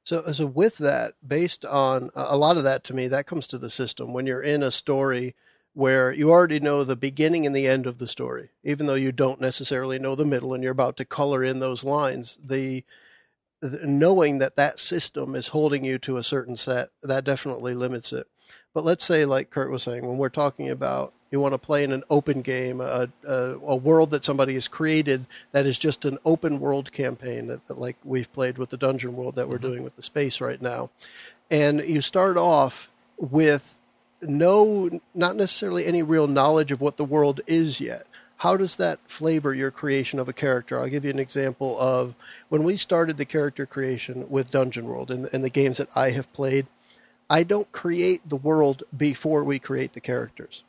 [0.04, 3.58] So, so with that, based on a lot of that, to me, that comes to
[3.58, 4.14] the system.
[4.14, 5.36] When you're in a story
[5.74, 9.12] where you already know the beginning and the end of the story, even though you
[9.12, 12.86] don't necessarily know the middle, and you're about to color in those lines, the, the
[13.62, 18.28] knowing that that system is holding you to a certain set that definitely limits it.
[18.74, 21.84] But let's say, like Kurt was saying, when we're talking about you want to play
[21.84, 26.06] in an open game, a, a, a world that somebody has created that is just
[26.06, 29.58] an open world campaign, that, that like we've played with the Dungeon World that we're
[29.58, 29.68] mm-hmm.
[29.68, 30.90] doing with the space right now.
[31.52, 33.78] And you start off with
[34.22, 38.07] no, not necessarily any real knowledge of what the world is yet.
[38.38, 40.80] How does that flavor your creation of a character?
[40.80, 42.14] I'll give you an example of
[42.50, 46.12] when we started the character creation with Dungeon World and, and the games that I
[46.12, 46.68] have played.
[47.30, 50.64] I don't create the world before we create the characters.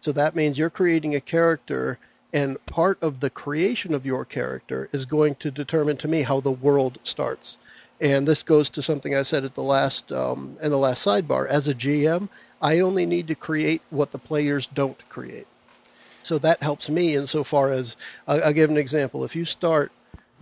[0.00, 1.98] So that means you're creating a character,
[2.32, 6.40] and part of the creation of your character is going to determine to me how
[6.40, 7.56] the world starts.
[8.00, 11.46] And this goes to something I said at the last um, in the last sidebar.
[11.46, 12.28] As a GM,
[12.60, 15.46] I only need to create what the players don't create.
[16.22, 19.24] So that helps me insofar as I'll, I'll give an example.
[19.24, 19.92] If you start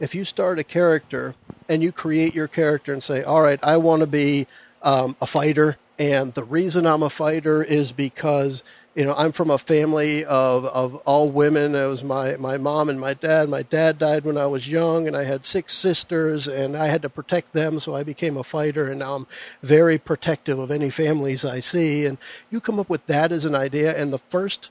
[0.00, 1.34] if you start a character
[1.68, 4.46] and you create your character and say, "All right, I want to be
[4.82, 8.64] um, a fighter," and the reason I'm a fighter is because
[8.94, 11.74] you know I'm from a family of, of all women.
[11.74, 13.48] It was my my mom and my dad.
[13.48, 17.02] My dad died when I was young, and I had six sisters, and I had
[17.02, 18.88] to protect them, so I became a fighter.
[18.88, 19.26] And now I'm
[19.62, 22.06] very protective of any families I see.
[22.06, 22.16] And
[22.50, 24.70] you come up with that as an idea, and the first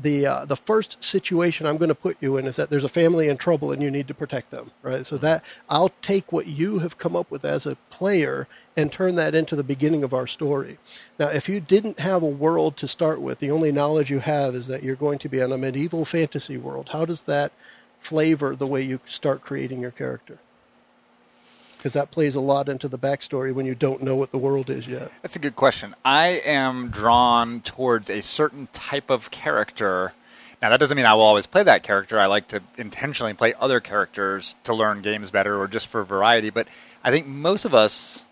[0.00, 2.88] the uh, the first situation I'm going to put you in is that there's a
[2.88, 5.04] family in trouble and you need to protect them, right?
[5.04, 9.16] So that I'll take what you have come up with as a player and turn
[9.16, 10.78] that into the beginning of our story.
[11.18, 14.54] Now, if you didn't have a world to start with, the only knowledge you have
[14.54, 16.90] is that you're going to be in a medieval fantasy world.
[16.90, 17.50] How does that
[18.00, 20.38] flavor the way you start creating your character?
[21.78, 24.68] Because that plays a lot into the backstory when you don't know what the world
[24.68, 25.12] is yet.
[25.22, 25.94] That's a good question.
[26.04, 30.12] I am drawn towards a certain type of character.
[30.60, 32.18] Now, that doesn't mean I will always play that character.
[32.18, 36.50] I like to intentionally play other characters to learn games better or just for variety.
[36.50, 36.66] But
[37.04, 38.24] I think most of us.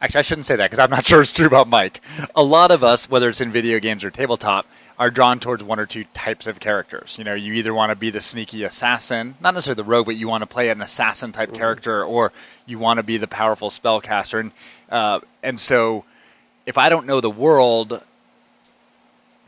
[0.00, 2.00] Actually, I shouldn't say that because I'm not sure it's true about Mike.
[2.36, 4.66] A lot of us, whether it's in video games or tabletop,
[4.98, 7.16] are drawn towards one or two types of characters.
[7.18, 10.16] You know, you either want to be the sneaky assassin, not necessarily the rogue, but
[10.16, 12.32] you want to play an assassin type character, or
[12.64, 14.40] you want to be the powerful spellcaster.
[14.40, 14.52] And
[14.90, 16.04] uh, and so,
[16.64, 18.02] if I don't know the world,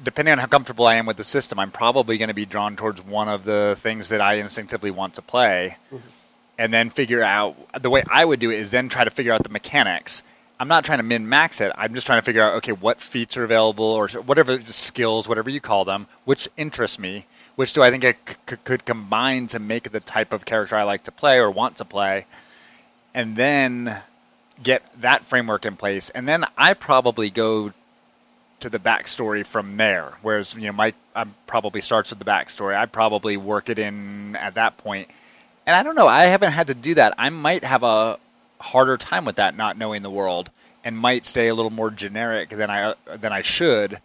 [0.02, 2.76] depending on how comfortable I am with the system, I'm probably going to be drawn
[2.76, 5.76] towards one of the things that I instinctively want to play,
[6.58, 9.32] and then figure out the way I would do it is then try to figure
[9.32, 10.22] out the mechanics.
[10.60, 11.72] I'm not trying to min max it.
[11.76, 15.50] I'm just trying to figure out okay what feats are available or whatever skills, whatever
[15.50, 19.58] you call them, which interest me, which do I think I c- could combine to
[19.58, 22.26] make the type of character I like to play or want to play,
[23.14, 24.02] and then
[24.60, 27.72] get that framework in place, and then I probably go
[28.60, 30.14] to the backstory from there.
[30.22, 32.76] Whereas you know, my um, probably starts with the backstory.
[32.76, 35.08] I probably work it in at that point,
[35.66, 36.08] and I don't know.
[36.08, 37.14] I haven't had to do that.
[37.16, 38.18] I might have a
[38.60, 40.50] harder time with that, not knowing the world,
[40.84, 44.00] and might stay a little more generic than I than I should,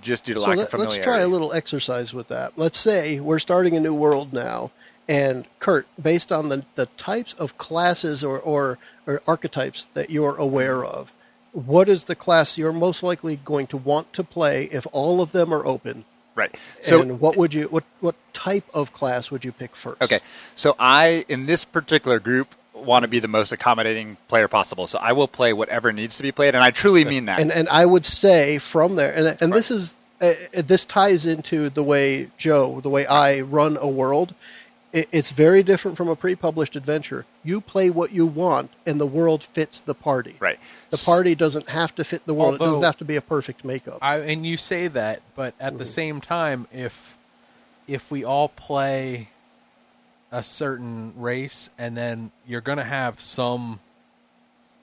[0.00, 0.96] just due to So lack let, of familiarity.
[0.98, 2.52] let's try a little exercise with that.
[2.56, 4.70] Let's say we're starting a new world now,
[5.08, 10.36] and Kurt, based on the, the types of classes or, or, or archetypes that you're
[10.36, 11.12] aware of,
[11.52, 15.32] what is the class you're most likely going to want to play if all of
[15.32, 16.04] them are open?
[16.34, 16.54] Right.
[16.80, 20.00] So and what would you what what type of class would you pick first?
[20.00, 20.20] Okay,
[20.54, 24.86] so I in this particular group want to be the most accommodating player possible.
[24.86, 27.40] So I will play whatever needs to be played, and I truly mean that.
[27.40, 31.70] And and I would say from there, and and this is uh, this ties into
[31.70, 34.34] the way Joe, the way I run a world.
[34.90, 37.26] It, it's very different from a pre-published adventure.
[37.44, 40.36] You play what you want, and the world fits the party.
[40.40, 40.58] Right.
[40.88, 42.54] The party doesn't have to fit the world.
[42.54, 43.98] it doesn't have to be a perfect makeup.
[44.00, 47.16] I, and you say that, but at the same time, if
[47.86, 49.28] if we all play
[50.30, 53.80] a certain race, and then you're going to have some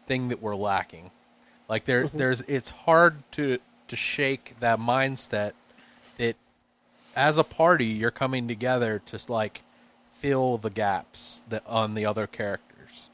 [0.07, 1.11] thing that we're lacking,
[1.69, 5.53] like there, there's, it's hard to to shake that mindset
[6.17, 6.35] that
[7.15, 9.61] as a party you're coming together to like
[10.19, 13.09] fill the gaps that on the other characters.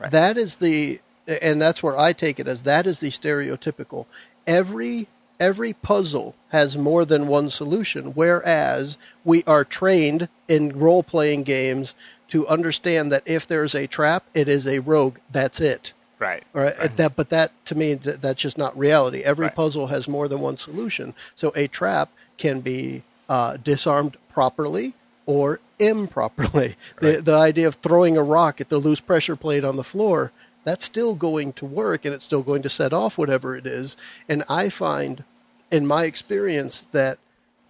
[0.00, 0.10] Right.
[0.10, 4.06] That is the, and that's where I take it as that is the stereotypical.
[4.46, 5.08] Every
[5.40, 11.94] every puzzle has more than one solution, whereas we are trained in role playing games
[12.28, 15.18] to understand that if there's a trap, it is a rogue.
[15.30, 15.92] That's it.
[16.18, 16.42] right.
[16.54, 16.96] All right.
[16.96, 19.22] That, but that to me, th- that's just not reality.
[19.22, 19.54] Every Right.
[19.54, 21.14] puzzle has more than one solution.
[21.34, 24.94] So a trap can be uh, disarmed properly
[25.26, 26.76] or improperly.
[27.00, 30.32] The the idea of throwing a rock at the loose pressure plate on the floor
[30.66, 33.96] that's still going to work and it's still going to set off whatever it is.
[34.28, 35.22] And I find,
[35.70, 37.18] in my experience, that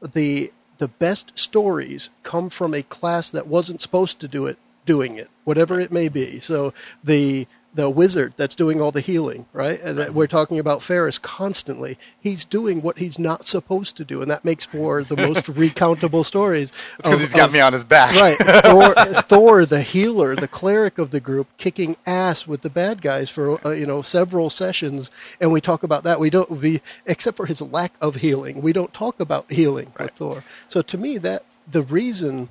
[0.01, 5.17] the the best stories come from a class that wasn't supposed to do it doing
[5.17, 9.81] it whatever it may be so the the wizard that's doing all the healing right?
[9.83, 11.97] And that we're talking about Ferris constantly.
[12.21, 16.25] He's doing what he's not supposed to do and that makes for the most recountable
[16.25, 18.15] stories Because he's got of- me on his back.
[18.21, 18.37] right.
[18.65, 23.31] Thor, Thor the healer the cleric of the group kicking ass with the bad guys
[23.31, 25.11] for uh, you know several sessions
[25.41, 26.19] and we talk about that.
[26.19, 30.11] We don't we except for his lack of healing we don't talk about healing with
[30.13, 30.43] Thor.
[30.69, 32.49] So to me that the reason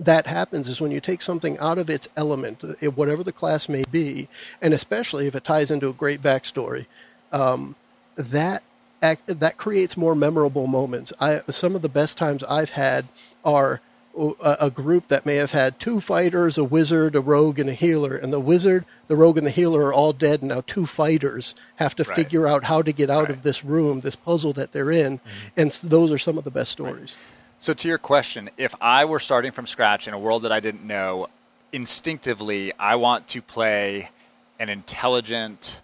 [0.00, 3.68] that happens is when you take something out of its element, uh, whatever the class
[3.68, 4.28] may be,
[4.62, 6.86] and especially if it ties into a great backstory,
[7.32, 7.74] um,
[8.16, 8.62] that
[9.02, 11.12] act, that creates more memorable moments.
[11.20, 13.06] I, some of the best times I've had
[13.44, 13.80] are
[14.16, 17.74] a, a group that may have had two fighters, a wizard, a rogue, and a
[17.74, 20.86] healer, and the wizard, the rogue, and the healer are all dead, and now two
[20.86, 22.16] fighters have to Right.
[22.16, 23.30] figure out how to get out Right.
[23.30, 25.20] of this room, this puzzle that they're in,
[25.56, 27.16] and those are some of the best stories.
[27.60, 30.60] So to your question, if I were starting from scratch in a world that I
[30.60, 31.28] didn't know,
[31.72, 34.10] instinctively I want to play
[34.58, 35.82] an intelligent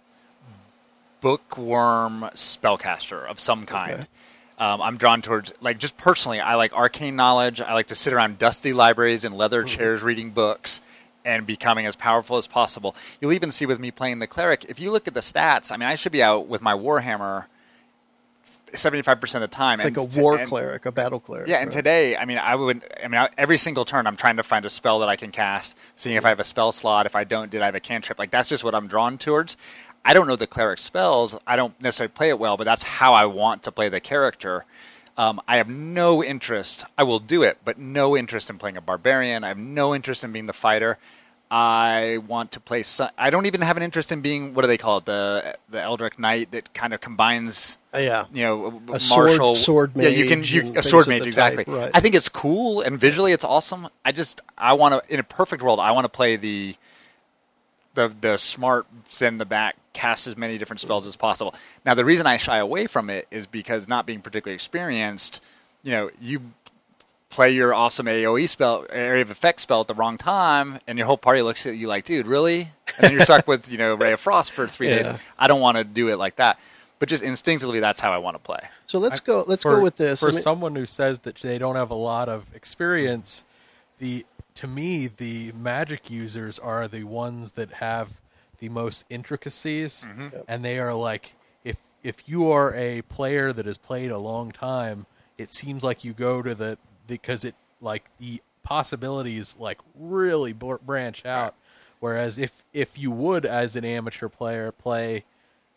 [1.20, 3.94] bookworm spellcaster of some kind.
[3.94, 4.06] Okay.
[4.58, 7.60] Um, I'm drawn towards like just personally, I like arcane knowledge.
[7.60, 10.80] I like to sit around dusty libraries and leather chairs reading books
[11.24, 12.94] and becoming as powerful as possible.
[13.20, 15.76] You'll even see with me playing the cleric, if you look at the stats, I
[15.76, 17.46] mean, I should be out with my warhammer
[18.74, 19.76] 75% of the time.
[19.76, 21.48] It's like a And war and- cleric, a battle cleric.
[21.48, 21.72] yeah, and right?
[21.76, 24.64] today, I mean, I would, I mean, I, every single turn, I'm trying to find
[24.64, 27.06] a spell that I can cast, seeing if I have a spell slot.
[27.06, 28.18] If I don't, did I have a cantrip?
[28.18, 29.56] Like that's just what I'm drawn towards.
[30.04, 31.36] I don't know the cleric spells.
[31.46, 34.66] I don't necessarily play it well, but that's how I want to play the character.
[35.16, 36.84] Um, I have no interest.
[36.98, 39.44] I will do it, but no interest in playing a barbarian.
[39.44, 40.98] I have no interest in being the fighter.
[41.56, 42.82] I want to play.
[42.82, 45.04] Some, I don't even have an interest in being what do they call it?
[45.04, 48.24] The the Eldritch Knight that kind of combines Uh, yeah.
[48.32, 51.64] you know, A sword- martial sword Yeah, you can mage you, a sword mage exactly.
[51.64, 51.90] type, right.
[51.94, 53.86] I think it's cool and visually it's awesome.
[54.04, 56.74] I just I want to in a perfect world I want to play the
[57.94, 61.54] the the smart send the back cast as many different spells as possible.
[61.86, 65.40] Now the reason I shy away from it is because not being particularly experienced,
[65.84, 66.40] you know, you
[67.34, 71.06] play your awesome AOE spell area of effect spell at the wrong time and your
[71.06, 72.70] whole party looks at you like, dude, really?
[72.96, 75.02] And then you're stuck with, you know, Ray of Frost for three Yeah.
[75.02, 75.20] days.
[75.38, 76.58] I don't want to do it like that.
[77.00, 78.60] But just instinctively that's how I want to play.
[78.86, 79.44] So let's go.
[79.46, 80.20] Let's for, go with this.
[80.20, 83.44] For I mean- someone who says that they don't have a lot of experience,
[83.98, 88.10] the to me the magic users are the ones that have
[88.60, 90.28] the most intricacies, mm-hmm.
[90.46, 94.52] and they are like if if you are a player that has played a long
[94.52, 95.06] time,
[95.36, 100.76] it seems like you go to the because it like the possibilities like really br-
[100.76, 101.54] branch out.
[102.00, 105.24] Whereas if if you would as an amateur player play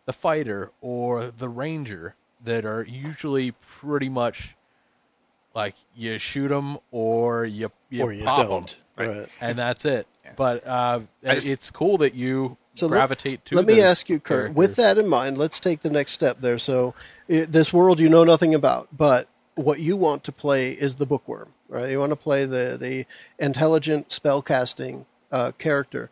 [0.06, 4.56] the fighter or the ranger that are usually pretty much
[5.56, 8.78] like you shoot them or you, you or you pop don't.
[8.98, 9.30] them Right.
[9.42, 10.08] and that's it.
[10.36, 13.56] But uh, just- it's cool that you So let- gravitate to.
[13.56, 14.54] Let me ask you, Kurt.
[14.54, 16.60] With that in mind, let's take the next step there.
[16.60, 16.94] So,
[17.30, 19.28] i this world you know nothing about, but
[19.58, 21.92] what you want to play is the bookworm, right?
[21.92, 23.06] You want to play the the
[23.44, 26.10] intelligent spellcasting uh, character.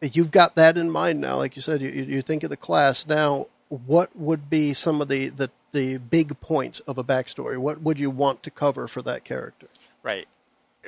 [0.00, 1.82] You've got that in mind now, like you said.
[1.82, 3.46] You, you you think of the class now.
[3.68, 7.58] What would be some of the, the the big points of a backstory?
[7.58, 9.68] What would you want to cover for that character?
[10.02, 10.26] Right.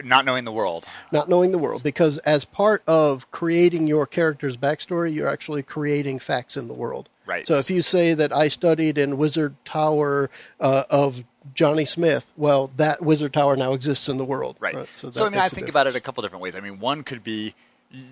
[0.02, 0.86] Not knowing the world.
[1.12, 6.18] not knowing the world because as part of creating your character's backstory you're actually creating
[6.18, 7.46] facts in the world Right.
[7.46, 11.22] so if you say that i studied in wizard tower uh, of
[11.54, 14.74] johnny smith well that wizard tower now exists in the world Right.
[14.94, 16.54] so, So, that I mean, I think about it a couple different ways.
[16.56, 17.54] I mean, one could be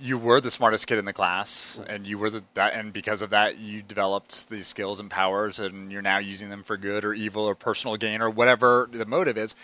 [0.01, 3.23] you were the smartest kid in the class, and you were the that, and because
[3.23, 7.05] of that, you developed these skills and powers, and you're now using them for good
[7.05, 9.55] or evil or personal gain or whatever the motive is.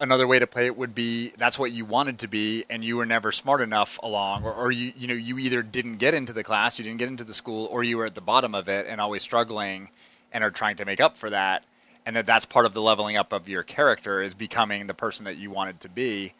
[0.00, 2.96] Another way to play it would be that's what you wanted to be, and you
[2.96, 6.32] were never smart enough along, or, or you you know you either didn't get into
[6.32, 8.68] the class, you didn't get into the school, or you were at the bottom of
[8.68, 9.88] it and always struggling,
[10.32, 11.64] and are trying to make up for that,
[12.06, 15.24] and that that's part of the leveling up of your character is becoming the person
[15.24, 16.32] that you wanted to be.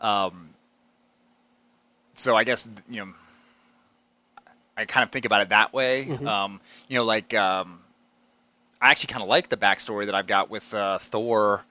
[0.00, 0.50] Um,
[2.14, 3.12] so I guess you know,
[4.76, 6.08] I kind of think about it that way.
[6.24, 7.80] Um, you know, like um,
[8.80, 11.64] I actually kind of like the backstory that I've got with uh, Thor.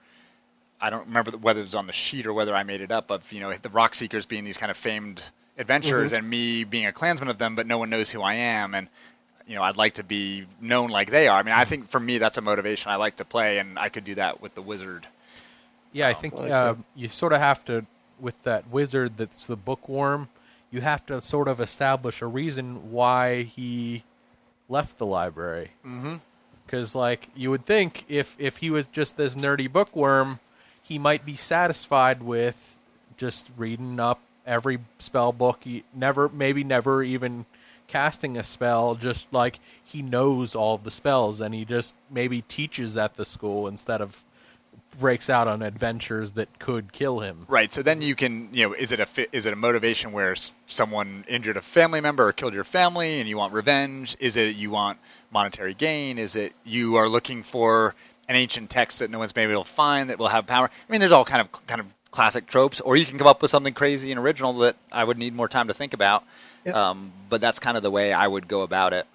[0.80, 3.10] I don't remember whether it was on the sheet or whether I made it up.
[3.10, 5.24] Of you know, the Rockseekers being these kind of famed
[5.58, 8.74] adventurers, and me being a clansman of them, but no one knows who I am,
[8.74, 8.88] and
[9.46, 11.38] you know, I'd like to be known like they are.
[11.38, 13.88] I mean, I think for me that's a motivation I like to play, and I
[13.88, 15.06] could do that with the wizard.
[15.92, 17.84] Yeah, I think like uh, you sort of have to,
[18.20, 20.28] with that wizard that's the bookworm,
[20.70, 24.04] you have to sort of establish a reason why he
[24.68, 25.72] left the library.
[25.84, 26.16] Mm-hmm.
[26.64, 30.38] Because, like, you would think if if he was just this nerdy bookworm,
[30.90, 32.76] he might be satisfied with
[33.16, 35.60] just reading up every spell book.
[35.62, 37.46] He never, maybe never even
[37.86, 38.96] casting a spell.
[38.96, 43.68] Just like he knows all the spells, and he just maybe teaches at the school
[43.68, 44.24] instead of
[44.98, 47.46] breaks out on adventures that could kill him.
[47.46, 47.72] Right.
[47.72, 50.34] So then you can, you know, is it a fi- is it a motivation where
[50.66, 54.16] someone injured a family member or killed your family and you want revenge?
[54.18, 54.98] Is it you want
[55.30, 56.18] monetary gain?
[56.18, 57.94] Is it you are looking for
[58.30, 60.70] an ancient text that no one's been able to find that will have power?
[60.70, 63.42] I mean, there's all kind of kind of classic tropes, or you can come up
[63.42, 66.24] with something crazy and original that I would need more time to think about.
[66.64, 66.74] Yep.
[66.74, 69.06] Um, but that's kind of the way I would go about it.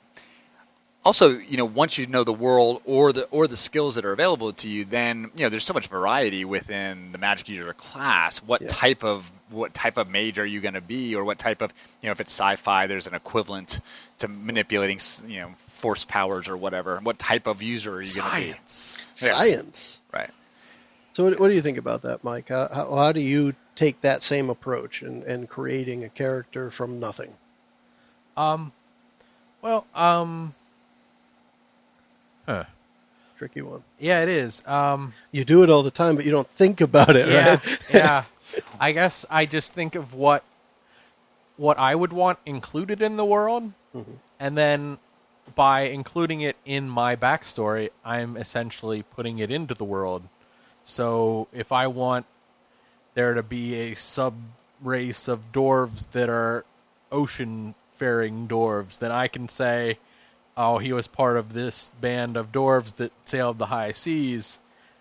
[1.05, 4.11] Also you know once you know the world or the or the skills that are
[4.11, 8.39] available to you then you know there's so much variety within the magic user class.
[8.39, 11.15] What type of what type of mage are you going to be?
[11.15, 13.81] Or what type of you know if it's sci-fi there's an equivalent
[14.17, 16.99] to manipulating you know force powers or whatever.
[17.03, 18.55] What type of user are you going to be
[19.17, 19.99] Science.
[20.13, 20.19] Yeah.
[20.19, 20.29] right
[21.13, 24.01] so what, what do you think about that mike how, how, how do you take
[24.01, 27.33] that same approach and in, in creating a character from nothing
[28.37, 28.71] Um,
[29.61, 30.53] well, um,
[32.45, 32.65] huh.
[33.37, 34.61] tricky one Yeah, it is.
[34.67, 37.79] Um, you do it all the time but you don't think about it yeah, right
[37.93, 38.23] yeah.
[38.79, 40.43] I guess I just think of what
[41.57, 43.71] what I would want included in the world,
[44.39, 44.97] and then
[45.53, 50.23] by including it in my backstory, I'm essentially putting it into the world.
[50.83, 52.25] So if I want
[53.13, 54.35] there to be a sub
[54.81, 56.65] race of dwarves that are
[57.11, 59.99] ocean faring dwarves, then I can say,
[60.57, 64.59] oh, he was part of this band of dwarves that sailed the high seas,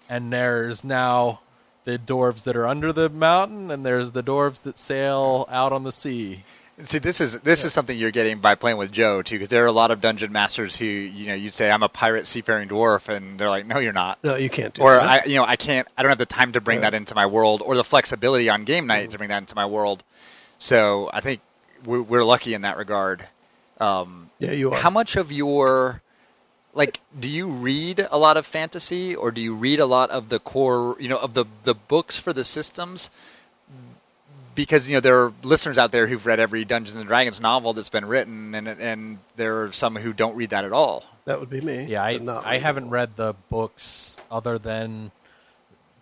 [0.08, 1.40] and there's now
[1.84, 5.84] the dwarves that are under the mountain, and there's the dwarves that sail out on
[5.84, 6.44] the sea.
[6.82, 9.62] See, this is this is something you're getting by playing with Joe too, because there
[9.62, 12.68] are a lot of dungeon masters who, you know, you'd say I'm a pirate seafaring
[12.68, 14.18] dwarf, and they're like, no, you're not.
[14.24, 15.86] no you can't do or that I, you know, I can't.
[15.96, 16.90] I don't have the time to bring Yeah.
[16.90, 19.66] that into my world, or the flexibility on game night to bring that into my
[19.66, 20.02] world.
[20.58, 21.40] So I think
[21.84, 23.26] we're, we're lucky in that regard.
[23.78, 26.02] Um, yeah you are how much of your
[26.74, 30.28] like do you read a lot of fantasy, or do you read a lot of
[30.28, 33.10] the core, you know, of the the books for the systems?
[34.54, 37.72] Because you know there are listeners out there who've read every Dungeons and Dragons novel
[37.72, 41.04] that's been written, and and there are some who don't read that at all.
[41.24, 45.10] that would be me Yeah, I not I haven't read the books other than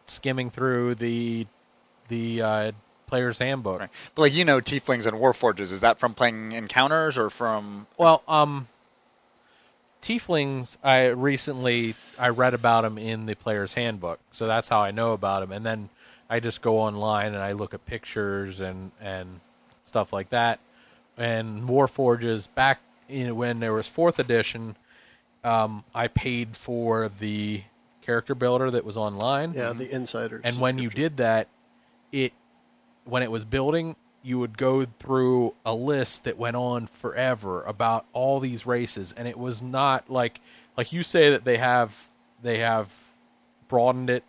[0.06, 1.46] skimming through the
[2.08, 2.72] the uh,
[3.06, 3.80] player's handbook.
[3.80, 3.90] Right.
[4.14, 7.86] But like you know, tieflings and warforges is that from playing encounters or from?
[7.96, 8.68] Well, um,
[10.02, 10.76] tieflings.
[10.82, 15.12] I recently I read about them in the player's handbook, so that's how I know
[15.12, 15.52] about them.
[15.52, 15.88] And then
[16.32, 19.40] I just go online and I look at pictures and and
[19.84, 20.60] stuff like that.
[21.18, 24.76] And Warforges back you know, when there was fourth edition,
[25.44, 27.64] um, I paid for the
[28.00, 29.52] character builder that was online.
[29.52, 31.48] yeah the insiders And when you did that,
[32.12, 32.32] it
[33.04, 38.06] when it was building, you would go through a list that went on forever about
[38.14, 40.40] all these races and it was not like
[40.78, 42.08] like you say that they have
[42.42, 42.90] they have
[43.68, 44.24] broadened it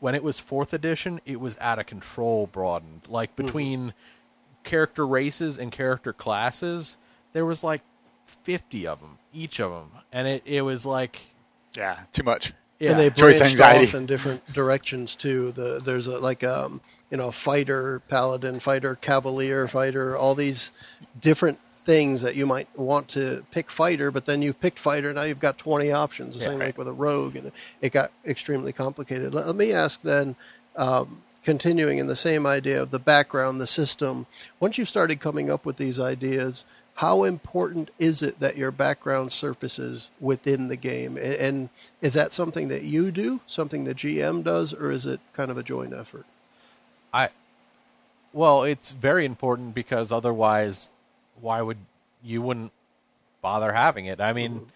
[0.00, 3.92] when it was fourth edition it was out of control broadened like between
[4.64, 6.96] character races and character classes
[7.32, 7.82] there was like
[8.44, 11.20] 50 of them each of them and it, it was like
[11.76, 12.52] Yeah, too much.
[12.78, 13.86] yeah and they Choice branched anxiety.
[13.86, 15.52] off in different directions too.
[15.52, 16.80] The there's a like um
[17.10, 20.72] you know fighter paladin, fighter cavalier, fighter, all these
[21.20, 25.12] different things that you might want to pick fighter, but then you picked fighter.
[25.12, 26.34] Now you've got twenty options.
[26.34, 26.66] The Yeah, same right.
[26.66, 29.34] like with a rogue, and it got extremely complicated.
[29.34, 30.36] Let, me ask then.
[30.76, 34.26] Um, continuing in the same idea of the background, the system.
[34.60, 36.64] Once you started coming up with these ideas,
[36.96, 41.16] how important is it that your background surfaces within the game?
[41.16, 41.70] A- And
[42.02, 45.56] is that something that you do, something the GM does, or is it kind of
[45.56, 46.26] a joint effort?
[47.12, 47.30] I
[48.32, 50.88] well, it's very important because otherwise,
[51.40, 51.78] why would
[52.22, 52.72] you wouldn't
[53.42, 54.20] bother having it?
[54.20, 54.70] I mean,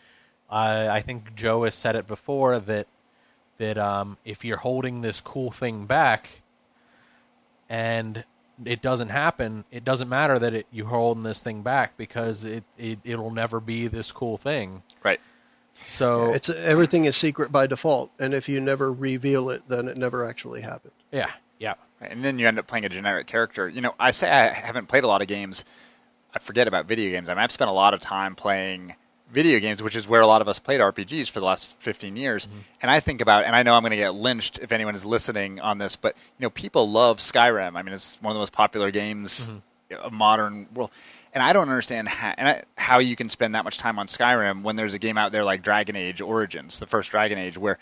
[0.50, 2.86] I I think Joe has said it before that
[3.58, 6.42] that um, if you're holding this cool thing back
[7.68, 8.24] and
[8.64, 12.64] it doesn't happen, it doesn't matter that it, you're holding this thing back because it,
[12.78, 14.82] it it'll never be this cool thing.
[15.02, 15.20] Right.
[15.86, 19.96] So It's everything is secret by default, and if you never reveal it, then it
[19.96, 20.92] never actually happened.
[21.10, 21.74] yeah, yeah.
[22.00, 23.68] And then you end up playing a generic character.
[23.68, 25.64] You know, I say I haven't played a lot of games.
[26.34, 27.28] I forget about video games.
[27.28, 28.94] I mean, I've spent a lot of time playing
[29.30, 32.16] video games, which is where a lot of us played RPGs for the last 15
[32.16, 32.46] years.
[32.46, 32.58] Mm-hmm.
[32.82, 35.04] And I think about, and I know I'm going to get lynched if anyone is
[35.04, 37.76] listening on this, but you know, people love Skyrim.
[37.76, 40.04] I mean, it's one of the most popular games mm-hmm.
[40.04, 40.90] of modern world.
[41.32, 44.06] And I don't understand how, and I, how you can spend that much time on
[44.06, 47.58] Skyrim when there's a game out there like Dragon Age Origins, the first Dragon Age,
[47.58, 47.78] where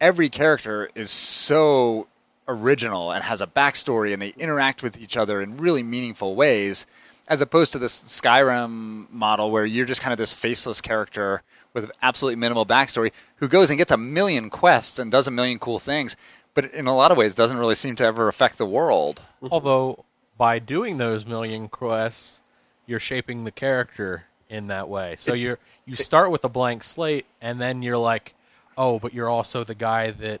[0.00, 2.08] every character is so
[2.46, 6.86] original and has a backstory and they interact with each other in really meaningful ways
[7.30, 11.90] as opposed to this Skyrim model where you're just kind of this faceless character with
[12.02, 15.78] absolutely minimal backstory who goes and gets a million quests and does a million cool
[15.78, 16.16] things
[16.52, 20.04] but in a lot of ways doesn't really seem to ever affect the world Although
[20.40, 22.40] by doing those million quests,
[22.86, 25.16] you're shaping the character in that way.
[25.18, 28.34] So you're you start with a blank slate, and then you're like,
[28.78, 30.40] oh, but you're also the guy that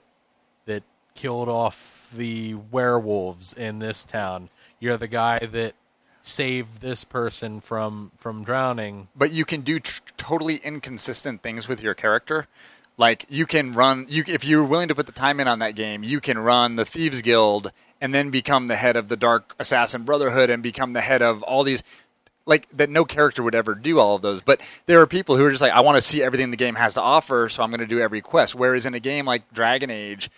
[0.64, 0.84] that
[1.14, 4.48] killed off the werewolves in this town.
[4.78, 5.74] You're the guy that
[6.30, 9.08] saved this person from from drowning.
[9.14, 12.46] but you can do tr- totally inconsistent things with your character.
[12.96, 15.74] Like you can run, you if you're willing to put the time in on that
[15.74, 19.54] game, you can run the Thieves Guild and then become the head of the Dark
[19.58, 21.82] Assassin Brotherhood and become the head of all these.
[22.46, 24.42] Like that, no character would ever do all of those.
[24.42, 26.74] But there are people who are just like, I want to see everything the game
[26.74, 28.54] has to offer, so I'm going to do every quest.
[28.54, 30.30] Whereas in a game like Dragon Age,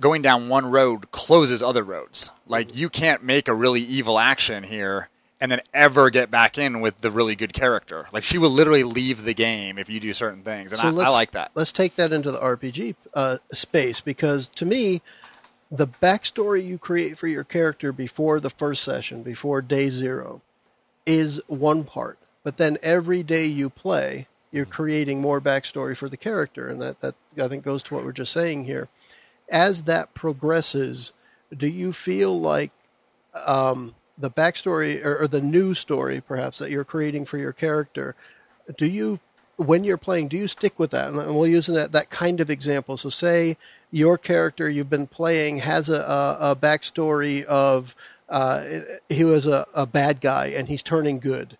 [0.00, 2.30] going down one road closes other roads.
[2.46, 5.08] Like you can't make a really evil action here
[5.40, 8.06] and then ever get back in with the really good character.
[8.12, 11.08] Like she will literally leave the game if you do certain things, and I, I
[11.08, 11.50] like that.
[11.54, 15.02] Let's take that into the RPG uh, space because to me,
[15.70, 20.40] the backstory you create for your character before the first session, before day zero,
[21.04, 22.18] is one part.
[22.42, 27.00] But then every day you play, you're creating more backstory for the character, and that,
[27.00, 28.88] that I think goes to what we're just saying here.
[29.48, 31.12] As that progresses,
[31.56, 32.72] do you feel like
[33.34, 38.14] um, the backstory or, or the new story, perhaps that you're creating for your character,
[38.76, 39.20] do you
[39.56, 41.08] when you're playing, do you stick with that?
[41.08, 42.96] And we'll use that that kind of example.
[42.96, 43.56] So, say
[43.90, 47.94] your character you've been playing has a, a, a backstory of
[48.28, 48.64] uh,
[49.08, 51.56] he was a, a bad guy and he's turning good,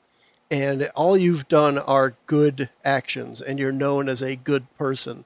[0.50, 5.24] and all you've done are good actions, and you're known as a good person.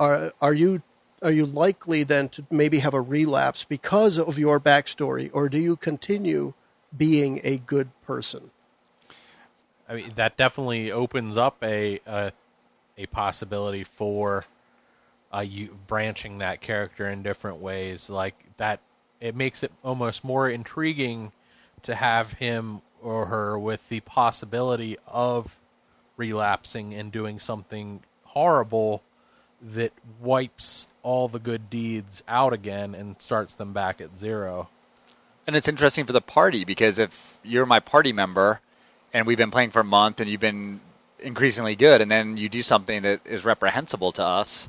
[0.00, 0.82] Are are you
[1.22, 5.58] are you likely then to maybe have a relapse because of your backstory, or do
[5.58, 6.54] you continue
[6.96, 8.50] being a good person?
[9.88, 12.32] I mean, that definitely opens up a a,
[12.96, 14.44] a possibility for
[15.34, 18.08] uh, you branching that character in different ways.
[18.08, 18.80] Like that,
[19.20, 21.32] it makes it almost more intriguing
[21.82, 25.56] to have him or her with the possibility of
[26.16, 29.02] relapsing and doing something horrible
[29.62, 34.68] that wipes all the good deeds out again and starts them back at zero.
[35.46, 38.60] And it's interesting for the party because if you're my party member
[39.14, 40.80] and we've been playing for a month and you've been
[41.18, 44.68] increasingly good and then you do something that is reprehensible to us,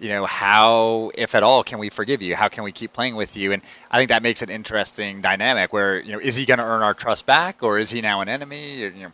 [0.00, 2.34] you know, how, if at all, can we forgive you?
[2.34, 3.52] How can we keep playing with you?
[3.52, 3.60] And
[3.90, 6.80] I think that makes an interesting dynamic where, you know, is he going to earn
[6.80, 8.84] our trust back or is he now an enemy?
[8.84, 9.12] Or, you know,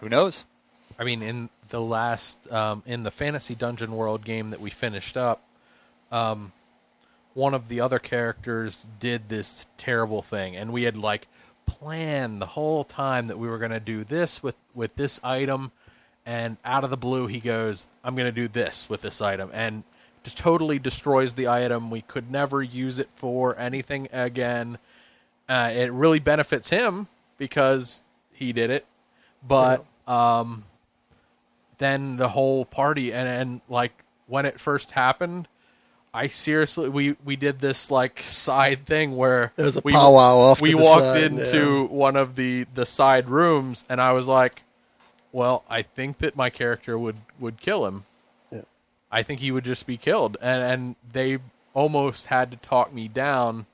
[0.00, 0.46] who knows?
[0.98, 5.18] I mean, in the last um, in the fantasy dungeon world game that we finished
[5.18, 5.43] up,
[6.14, 6.52] um,
[7.34, 11.26] one of the other characters did this terrible thing, and we had like
[11.66, 15.72] planned the whole time that we were going to do this with with this item
[16.26, 19.48] and out of the blue he goes i'm going to do this with this item
[19.54, 19.82] and
[20.24, 21.90] just totally destroys the item.
[21.90, 24.78] We could never use it for anything again.
[25.48, 27.06] Uh, it really benefits him
[27.36, 28.00] because
[28.32, 28.86] he did it
[29.46, 30.64] but um
[31.78, 33.92] then the whole party and and like
[34.26, 35.46] when it first happened
[36.14, 40.36] I seriously we we did this like side thing where There was a we, powwow
[40.36, 44.62] off we walked side, into one of the the side rooms and I was like,
[45.32, 48.04] well, I think that my character would would kill him.
[48.52, 48.60] Yeah.
[49.10, 51.38] I think he would just be killed and and they
[51.74, 53.66] almost had to talk me down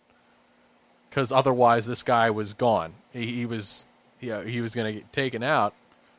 [1.11, 2.95] cuz otherwise this guy was gone.
[3.13, 3.85] He, he was
[4.19, 5.75] yeah, he was going to get taken out.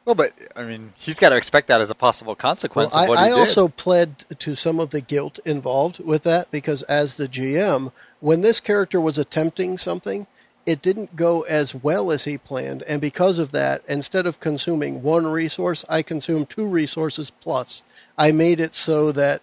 [0.06, 3.04] Well, but I mean, he's got to expect that as a possible Well, consequence I,
[3.04, 3.40] of what he I did.
[3.40, 8.42] also pled to some of the guilt involved with that because, as the GM, when
[8.42, 10.26] this character was attempting something,
[10.66, 12.84] it didn't go as well as he planned.
[12.84, 17.84] And because of that, instead of consuming one resource, I consumed two resources plus.
[18.18, 19.42] I made it so that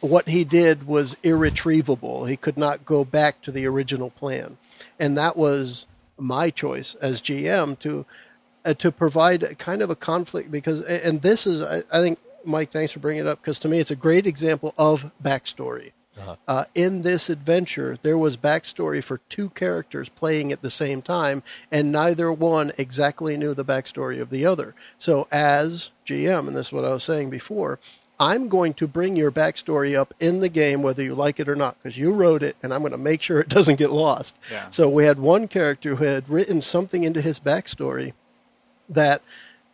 [0.00, 2.24] what he did was irretrievable.
[2.24, 4.58] He could not go back to the original plan.
[4.98, 5.86] And that was
[6.18, 8.06] my choice as GM to
[8.64, 12.18] uh, to provide a kind of a conflict because and this is I, I think
[12.44, 15.92] Mike thanks for bringing it up because to me it's a great example of backstory.
[16.46, 21.42] Uh, in this adventure, there was backstory for two characters playing at the same time,
[21.70, 24.74] and neither one exactly knew the backstory of the other.
[24.98, 27.78] So, as GM, and this is what I was saying before,
[28.18, 31.56] I'm going to bring your backstory up in the game, whether you like it or
[31.56, 34.38] not, because you wrote it, and I'm going to make sure it doesn't get lost.
[34.50, 34.68] Yeah.
[34.70, 38.12] So, we had one character who had written something into his backstory
[38.90, 39.22] that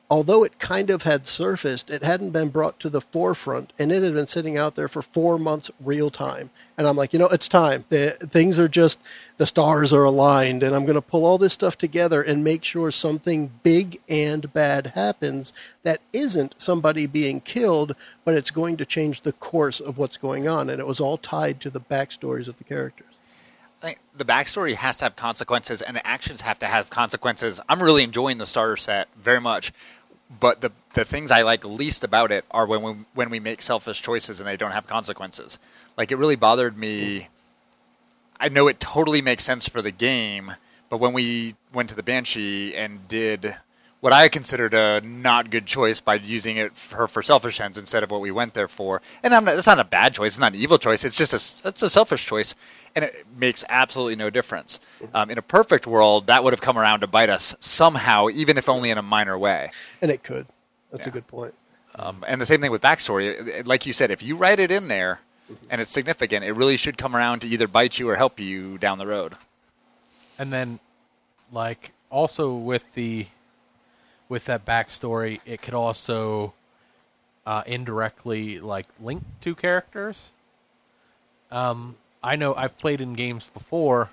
[0.08, 4.02] although it kind of had surfaced, it hadn't been brought to the forefront, and it
[4.02, 6.50] had been sitting out there for four months real time.
[6.78, 7.84] And I'm like, you know, it's time.
[7.88, 9.00] The, things are just,
[9.38, 12.62] the stars are aligned, and I'm going to pull all this stuff together and make
[12.62, 15.52] sure something big and bad happens
[15.82, 20.46] that isn't somebody being killed, but it's going to change the course of what's going
[20.46, 20.70] on.
[20.70, 23.15] And it was all tied to the backstories of the characters.
[23.80, 27.60] The backstory has to have consequences, and the actions have to have consequences.
[27.68, 29.72] I'm really enjoying the starter set very much,
[30.40, 33.62] but the the things I like least about it are when we when we make
[33.62, 35.58] selfish choices and they don't have consequences.
[35.96, 37.28] Like it really bothered me.
[38.40, 40.54] I know it totally makes sense for the game,
[40.88, 43.56] but when we went to the Banshee and did
[44.06, 48.04] what I considered a not good choice by using it for, for selfish ends instead
[48.04, 50.38] of what we went there for, and I'm not, it's not a bad choice, it's
[50.38, 52.54] not an evil choice, it's just a, it's a selfish choice,
[52.94, 54.78] and it makes absolutely no difference.
[55.12, 58.56] Um, in a perfect world, that would have come around to bite us somehow, even
[58.56, 59.72] if only in a minor way.
[60.00, 60.46] And it could.
[60.92, 61.54] That's a good point.
[61.96, 63.40] Um, and the same thing with backstory.
[63.40, 65.18] It- it- Like you said, if you write it in there
[65.68, 68.78] and it's significant, it really should come around to either bite you or help you
[68.78, 69.34] down the road.
[70.38, 70.78] and then
[71.50, 73.26] like also with the
[74.28, 76.52] with that backstory it could also
[77.46, 80.30] uh, indirectly like link two characters.
[81.50, 84.10] Um, i know i've played in games before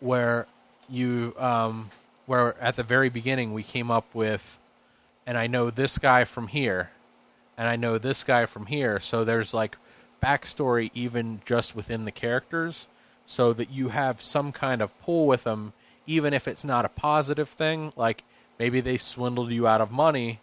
[0.00, 0.46] where
[0.88, 1.90] you um,
[2.26, 4.42] where at the very beginning we came up with
[5.26, 6.90] and i know this guy from here
[7.56, 9.00] and i know this guy from here.
[9.00, 9.76] So there's like
[10.22, 12.88] backstory even just within the characters
[13.26, 15.72] so that you have some kind of pull with them
[16.06, 17.92] even if it's not a positive thing.
[17.96, 18.22] Like
[18.58, 20.40] maybe they swindled you out of money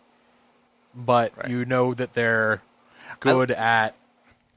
[0.94, 1.50] but Right.
[1.50, 2.62] you know that they're
[3.20, 3.96] good at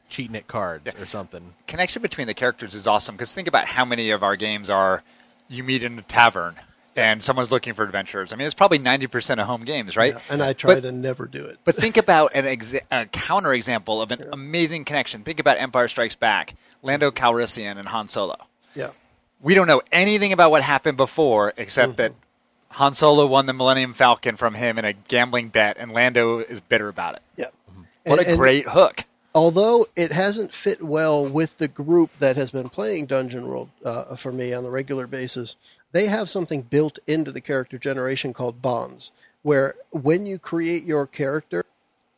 [0.08, 3.84] cheating at cards or something Connection between the characters is awesome because think about how
[3.84, 5.02] many of our games are
[5.48, 6.56] you meet in a tavern
[6.96, 8.32] and someone's looking for adventures.
[8.32, 10.14] I mean, it's probably 90% of home games, right?
[10.14, 11.58] Yeah, and I try But- to never do it.
[11.64, 15.24] But think about an exa- a counter example of an amazing connection.
[15.24, 18.36] Think about Empire Strikes Back, Lando Calrissian and Han Solo.
[18.74, 18.90] yeah.
[19.42, 22.20] We don't know anything about what happened before except that mm-hmm.
[22.74, 26.60] Han Solo won the Millennium Falcon from him in a gambling bet, and Lando is
[26.60, 27.22] bitter about it.
[27.36, 27.46] Yeah.
[28.04, 29.04] What And- a and great hook!
[29.36, 34.14] although it hasn't fit well with the group that has been playing Dungeon World uh,
[34.14, 35.56] for me on the regular basis,
[35.90, 39.10] they have something built into the character generation called bonds,
[39.42, 41.64] where when you create your character,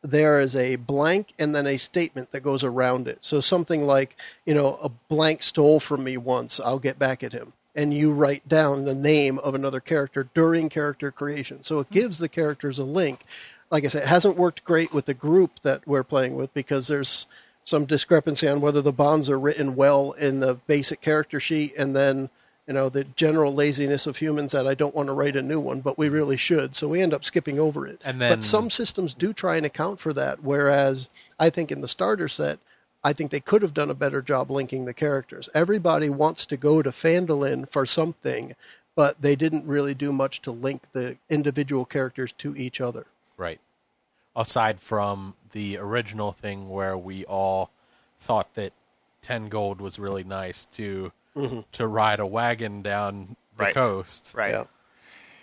[0.02, 3.18] there is a blank and then a statement that goes around it.
[3.22, 7.32] So something like, you know, a blank stole from me once, I'll get back at
[7.32, 7.54] him.
[7.76, 11.62] And you write down the name of another character during character creation.
[11.62, 11.94] So it hmm.
[11.94, 13.24] gives the characters a link.
[13.70, 16.88] Like I said, it hasn't worked great with the group that we're playing with because
[16.88, 17.26] there's
[17.64, 21.96] some discrepancy on whether the bonds are written well in the basic character sheet and
[21.96, 22.30] then
[22.66, 25.60] you know the general laziness of humans that I don't want to write a new
[25.60, 26.74] one, but we really should.
[26.74, 28.00] So we end up skipping over it.
[28.04, 30.42] And then- but some systems do try and account for that.
[30.42, 31.08] Whereas
[31.38, 32.58] I think in the starter set,
[33.06, 35.48] I think they could have done a better job linking the characters.
[35.54, 38.56] Everybody wants to go to Phandalin for something,
[38.96, 43.06] but they didn't really do much to link the individual characters to each other.
[43.36, 43.60] Right.
[44.34, 47.70] Aside from the original thing where we all
[48.22, 48.72] thought that
[49.22, 51.60] 10 gold was really nice to mm-hmm.
[51.70, 53.74] to ride a wagon down the Right.
[53.74, 54.32] coast.
[54.34, 54.50] Right.
[54.50, 54.64] Yeah.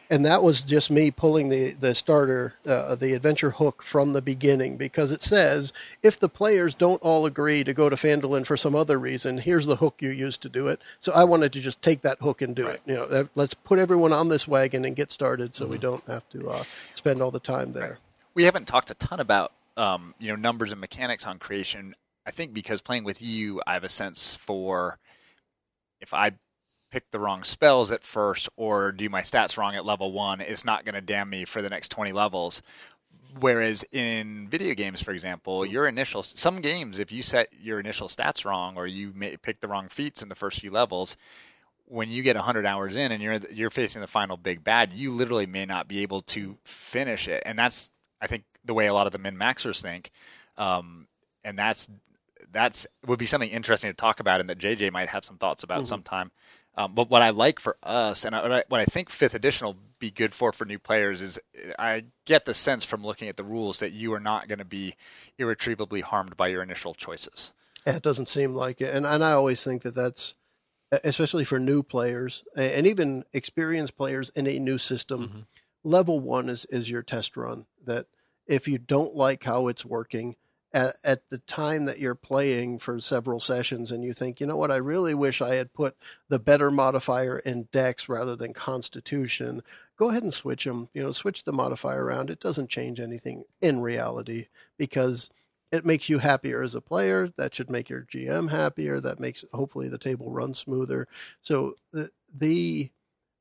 [0.10, 4.22] And that was just me pulling the the starter, uh, the adventure hook from the
[4.22, 8.58] beginning because it says if the players don't all agree to go to Phandalin for
[8.58, 10.82] some other reason, here's the hook you used to do it.
[11.00, 12.82] So I wanted to just take that hook and do it.
[12.86, 16.28] You know, let's put everyone on this wagon and get started, so we don't have
[16.30, 16.64] to uh,
[16.96, 18.00] spend all the time there.
[18.34, 21.96] we haven't talked a ton about um, you know numbers and mechanics on creation.
[22.26, 24.98] I think because playing with you, I have a sense for
[26.00, 26.34] if I
[26.94, 30.64] pick the wrong spells at first or do my stats wrong at level one, it's
[30.64, 32.62] not going to damn me for the next twenty levels.
[33.40, 38.08] Whereas in video games, for example, your initial some games, if you set your initial
[38.08, 41.18] stats wrong or you may pick the wrong feats in the first few levels,
[41.86, 45.10] when you get 100 hours in and you're you're facing the final big bad, you
[45.10, 47.90] literally may not be able to finish it, and that's
[48.22, 50.12] I think the way a lot of the min maxers think,
[50.60, 51.08] um,
[51.44, 51.90] and that's
[52.52, 55.64] that's would be something interesting to talk about, and that JJ might have some thoughts
[55.64, 56.32] about sometime.
[56.76, 59.36] Um, but what I like for us, and I, what, I, what I think fifth
[59.36, 61.40] edition will be good for for new players, is
[61.78, 64.66] I get the sense from looking at the rules that you are not going to
[64.66, 64.96] be
[65.38, 67.52] irretrievably harmed by your initial choices.
[67.86, 70.34] Yeah, it doesn't seem like it, and and I always think that that's
[71.04, 75.48] especially for new players and even experienced players in a new system.
[75.84, 77.66] Level one is is your test run.
[77.86, 78.08] That
[78.48, 80.36] if you don't like how it's working
[80.74, 84.58] at, at the time that you're playing for several sessions, and you think, you know
[84.58, 85.96] what, I really wish I had put
[86.30, 89.62] the better modifier in Dex rather than Constitution.
[89.98, 90.90] Go ahead and switch them.
[90.94, 92.30] You know, switch the modifier around.
[92.30, 94.48] It doesn't change anything in reality
[94.78, 95.30] because
[95.72, 97.30] it makes you happier as a player.
[97.38, 99.00] That should make your GM happier.
[99.00, 101.08] That makes hopefully the table run smoother.
[101.42, 102.92] So the the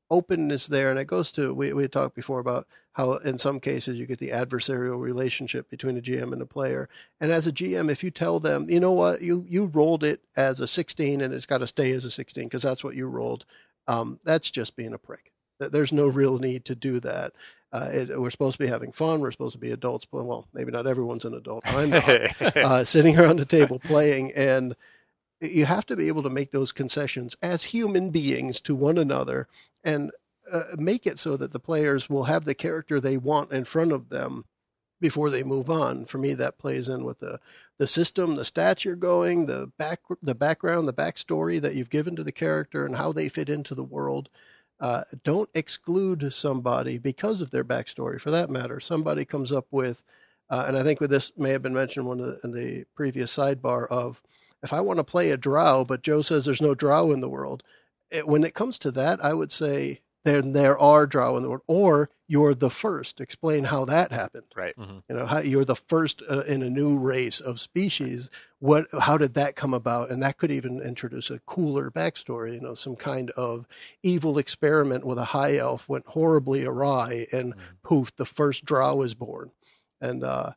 [0.09, 3.97] openness there, and it goes to we we talked before about how in some cases
[3.97, 6.87] you get the adversarial relationship between a GM and a player.
[7.19, 10.21] And as a GM, if you tell them, you know what, you you rolled it
[10.37, 13.07] as a 16 and it's got to stay as a 16 because that's what you
[13.07, 13.45] rolled,
[13.87, 15.31] um, that's just being a prick.
[15.59, 17.33] There's no real need to do that.
[17.71, 19.19] Uh, it, we're supposed to be having fun.
[19.19, 20.05] We're supposed to be adults.
[20.11, 21.63] Well, maybe not everyone's an adult.
[21.65, 22.07] I'm not.
[22.57, 24.75] uh, sitting around the table playing, and
[25.41, 29.47] you have to be able to make those concessions as human beings to one another,
[29.83, 30.11] and
[30.51, 33.91] uh, make it so that the players will have the character they want in front
[33.91, 34.45] of them
[34.99, 36.05] before they move on.
[36.05, 37.39] For me, that plays in with the
[37.79, 42.15] the system, the stats you're going, the back the background, the backstory that you've given
[42.15, 44.29] to the character, and how they fit into the world.
[44.79, 48.19] Uh, don't exclude somebody because of their backstory.
[48.19, 50.03] For that matter, somebody comes up with,
[50.49, 54.21] uh, and I think this may have been mentioned the, in the previous sidebar of,
[54.61, 57.29] if I want to play a drow, but Joe says there's no drow in the
[57.29, 57.63] world.
[58.11, 61.49] It, when it comes to that, I would say then there are drow in the
[61.49, 63.19] world, or you're the first.
[63.19, 64.45] Explain how that happened.
[64.55, 64.73] right.
[64.77, 68.29] You know, how you're the first uh, in a new race of species.
[68.59, 68.87] What?
[68.97, 70.09] How did that come about?
[70.09, 72.53] And that could even introduce a cooler backstory.
[72.53, 73.67] You know, some kind of
[74.01, 77.53] evil experiment with a high elf went horribly awry, and
[77.83, 79.51] poof, the first drow is born.
[79.99, 80.51] And uh,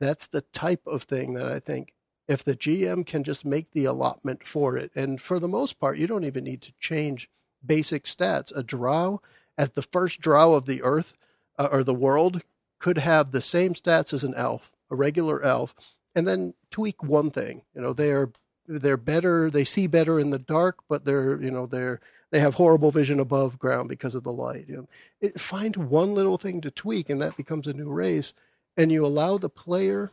[0.00, 1.92] that's the type of thing that I think
[2.28, 5.98] if the GM can just make the allotment for it, and for the most part,
[5.98, 7.28] you don't even need to change
[7.64, 8.54] basic stats.
[8.56, 9.20] A drow,
[9.56, 11.14] as the first drow of the earth
[11.58, 12.42] uh, or the world,
[12.78, 15.74] could have the same stats as an elf, a regular elf,
[16.14, 17.62] and then tweak one thing.
[17.74, 18.30] You know, they're
[18.66, 19.50] they're better.
[19.50, 22.00] They see better in the dark, but they're you know they're
[22.30, 24.66] they have horrible vision above ground because of the light.
[24.68, 24.88] You know,
[25.20, 28.34] it, find one little thing to tweak, and that becomes a new race.
[28.74, 30.12] And you allow the player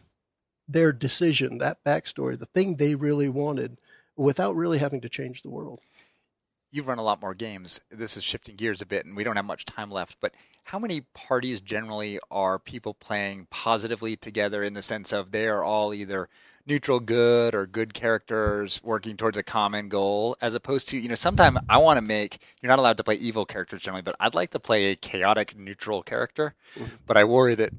[0.68, 3.78] their decision, that backstory, the thing they really wanted,
[4.16, 5.80] without really having to change the world.
[6.72, 7.82] You've run a lot more games.
[7.90, 10.18] This is shifting gears a bit, and we don't have much time left.
[10.20, 10.34] But
[10.66, 15.64] how many parties generally are people playing positively together in the sense of they are
[15.64, 16.30] all either
[16.66, 21.16] neutral good or good characters working towards a common goal, as opposed to, you know,
[21.16, 24.36] sometimes I want to make, you're not allowed to play evil characters generally, but I'd
[24.36, 26.54] like to play a chaotic neutral character.
[26.76, 26.96] Mm-hmm.
[27.08, 27.74] But I worry that,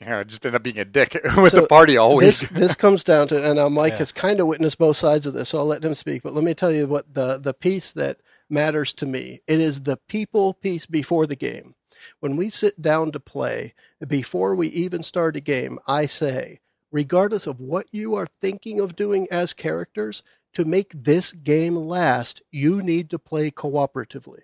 [0.00, 2.40] you know, I just end up being a dick with So the party always.
[2.40, 3.98] This, this comes down to, and uh, Mike Yeah.
[4.00, 6.22] has kind of witnessed both sides of this, so I'll let him speak.
[6.22, 8.18] But let me tell you what the, the piece that
[8.48, 11.74] matters to me it is the people piece before the game.
[12.20, 13.74] When we sit down to play,
[14.06, 16.60] before we even start a game, I say,
[16.90, 20.22] regardless of what you are thinking of doing as characters,
[20.54, 24.40] to make this game last, you need to play cooperatively.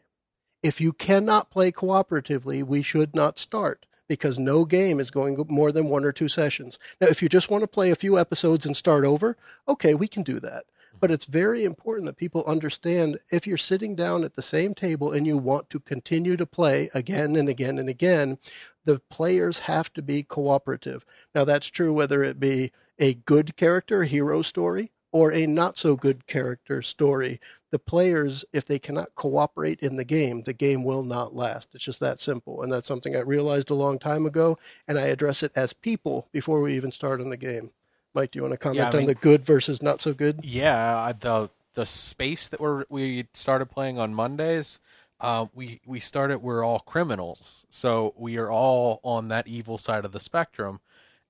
[0.62, 5.72] If you cannot play cooperatively, we should not start because no game is going more
[5.72, 6.78] than one or two sessions.
[7.00, 9.36] Now, if you just want to play a few episodes and start over,
[9.68, 10.64] okay, we can do that.
[10.98, 15.12] But it's very important that people understand if you're sitting down at the same table
[15.12, 18.38] and you want to continue to play again and again and again,
[18.84, 21.04] the players have to be cooperative.
[21.34, 25.96] Now, that's true whether it be a good character, hero story, or a not so
[25.96, 27.40] good character story.
[27.76, 31.68] The players, if they cannot cooperate in the game, the game will not last.
[31.74, 32.62] It's just that simple.
[32.62, 34.58] And that's something I realized a long time ago,
[34.88, 37.72] and I address it as people before we even start on the game.
[38.14, 40.40] Mike, do you want to comment Yeah, I on the good versus not so good?
[40.42, 44.80] Yeah, the the space that we're we started playing on Mondays,
[45.20, 50.06] uh, we we started we're all criminals, so we are all on that evil side
[50.06, 50.80] of the spectrum,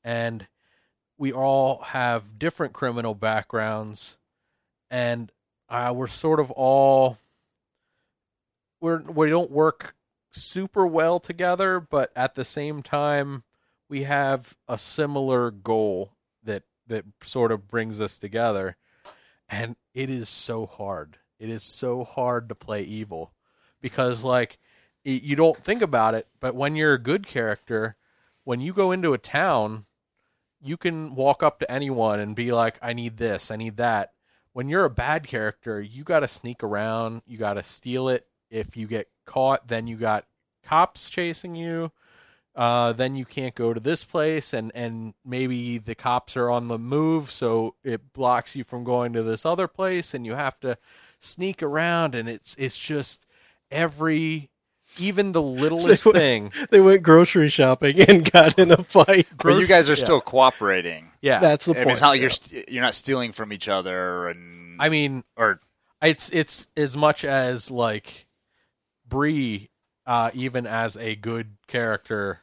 [0.05, 0.47] and
[1.19, 4.17] we all have different criminal backgrounds,
[4.89, 5.33] and
[5.69, 7.19] uh, we're sort of all
[8.81, 9.95] we're we don't work
[10.31, 13.43] super well together, but at the same time
[13.89, 16.13] we have a similar goal
[16.43, 18.77] that that sort of brings us together.
[19.49, 21.19] And it is so hard.
[21.39, 23.33] It is so hard to play evil
[23.81, 24.59] because like
[25.05, 27.97] y- you don't think about it but when you're a good character
[28.45, 29.87] when you go into a town
[30.63, 34.13] you can walk up to anyone and be like i need this i need that
[34.57, 38.27] when you're a bad character you got to sneak around you got to steal it.
[38.51, 40.25] If you get caught then you got
[40.65, 41.93] cops chasing you.
[42.55, 46.69] Uh, then you can't go to this place and and maybe the cops are on
[46.69, 50.59] the move so it blocks you from going to this other place and you have
[50.61, 50.79] to
[51.21, 53.27] sneak around and it's it's just
[53.71, 54.49] every
[54.99, 59.27] even the littlest went- thing They went grocery shopping and got in a fight.
[59.43, 60.05] But you guys are Yeah.
[60.05, 61.11] still cooperating.
[61.21, 61.87] yeah That's the I point.
[61.87, 62.23] mean, it's not like yeah.
[62.23, 65.61] you're st- you're not stealing from each other, and i mean or
[66.03, 68.27] it's it's as much as like
[69.09, 69.71] Bree,
[70.07, 72.41] uh, even as a good character,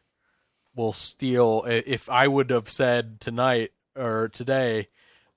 [0.75, 1.63] will steal.
[1.67, 4.87] If I would have said tonight or today,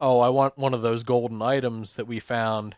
[0.01, 2.77] "Oh, I want one of those golden items that we found,"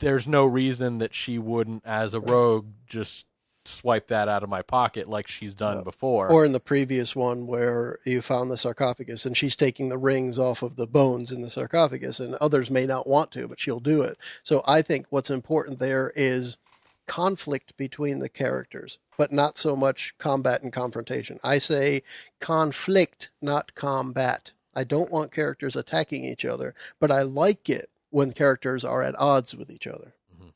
[0.00, 3.26] there's no reason that she wouldn't, as a rogue, just
[3.66, 5.82] swipe that out of my pocket like she's done Yeah.
[5.82, 6.32] before.
[6.32, 10.38] Or in the previous one where you found the sarcophagus and she's taking the rings
[10.38, 13.78] off of the bones in the sarcophagus, and others may not want to, but she'll
[13.78, 14.16] do it.
[14.42, 16.56] So I think what's important there is
[17.06, 21.38] conflict between the characters, but not so much combat and confrontation.
[21.44, 22.02] I say
[22.40, 24.52] conflict, not combat.
[24.74, 29.18] I don't want characters attacking each other, but I like it when characters are at
[29.18, 30.14] odds with each other.
[30.36, 30.52] Mhm.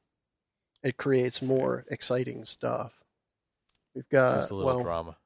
[0.83, 2.93] It creates more exciting stuff.
[3.95, 5.17] We've got There's a little well, drama.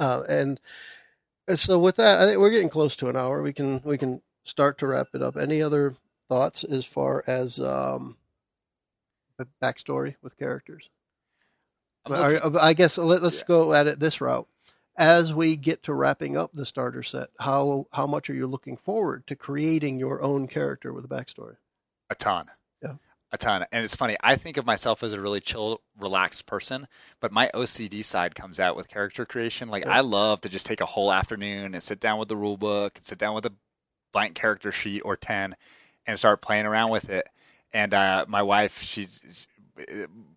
[0.00, 0.60] uh, and
[1.46, 3.42] and so with that, I think we're getting close to an hour.
[3.42, 5.36] We can we can start to wrap it up.
[5.36, 5.96] Any other
[6.28, 8.16] thoughts as far as um,
[9.62, 10.88] backstory with characters?
[12.08, 13.44] Looking- I guess let, us Yeah.
[13.46, 14.48] go at it this route.
[14.96, 18.76] As we get to wrapping up the starter set, how how much are you looking
[18.76, 21.56] forward to creating your own character with a backstory?
[22.10, 22.50] a ton.
[22.82, 22.94] Yeah.
[23.32, 23.64] A ton.
[23.72, 26.86] And it's funny, I think of myself as a really chill, relaxed person,
[27.18, 29.68] but my OCD side comes out with character creation.
[29.68, 29.96] Like, Yeah.
[29.96, 32.96] I love to just take a whole afternoon and sit down with the rule book
[32.96, 33.52] and sit down with a
[34.12, 35.56] blank character sheet or 10
[36.06, 37.28] and start playing around with it.
[37.72, 39.48] And uh, my wife, she's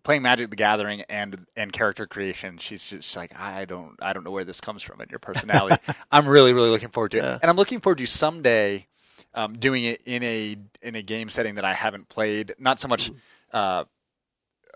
[0.02, 2.58] playing Magic the Gathering and and character creation.
[2.58, 5.76] She's just like, I don't I don't know where this comes from in your personality.
[6.12, 7.38] I'm really really looking forward to it, Yeah.
[7.40, 8.86] and I'm looking forward to someday
[9.34, 12.54] um, doing it in a in a game setting that I haven't played.
[12.58, 13.10] Not so much
[13.52, 13.84] uh,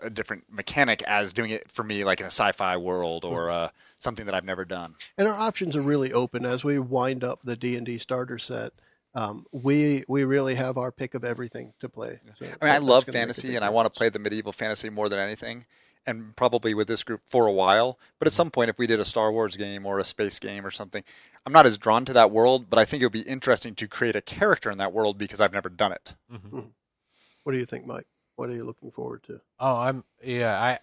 [0.01, 3.69] a different mechanic as doing it for me, like in a sci-fi world or uh,
[3.99, 4.95] something that I've never done.
[5.17, 8.37] And our options are really open as we wind up the D and D starter
[8.37, 8.73] set.
[9.15, 12.19] Um, we we really have our pick of everything to play.
[12.37, 14.19] So I mean, I love gonna make a fantasy, and I want to play the
[14.19, 15.65] medieval fantasy more than anything,
[16.07, 17.99] and probably with this group for a while.
[18.17, 20.65] But at some point, if we did a Star Wars game or a space game
[20.65, 21.03] or something,
[21.45, 22.69] I'm not as drawn to that world.
[22.71, 25.39] But I think it would be interesting to create a character in that world because
[25.39, 26.15] I've never done it.
[26.31, 26.71] Mhm.
[27.43, 28.07] What do you think, Mike?
[28.35, 29.41] What are you looking forward to?
[29.59, 30.59] Oh, I'm yeah.
[30.59, 30.79] I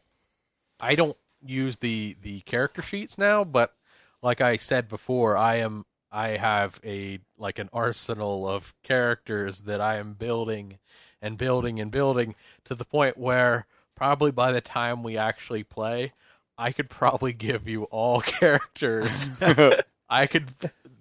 [0.78, 3.74] I don't use the the character sheets now, but
[4.22, 9.80] like I said before, I am I have a like an arsenal of characters that
[9.80, 10.78] I am building
[11.22, 12.34] and building and building
[12.64, 16.12] to the point where probably by the time we actually play,
[16.58, 19.30] I could probably give you all characters.
[20.11, 20.54] I could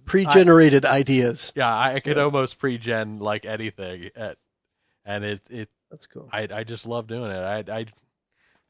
[0.05, 1.53] Pre-generated ideas.
[1.55, 2.23] yeah, I could Yeah.
[2.23, 4.37] almost pre-gen like anything at
[5.05, 6.31] and it it That's cool.
[6.31, 7.37] I I just love doing it.
[7.69, 7.85] I I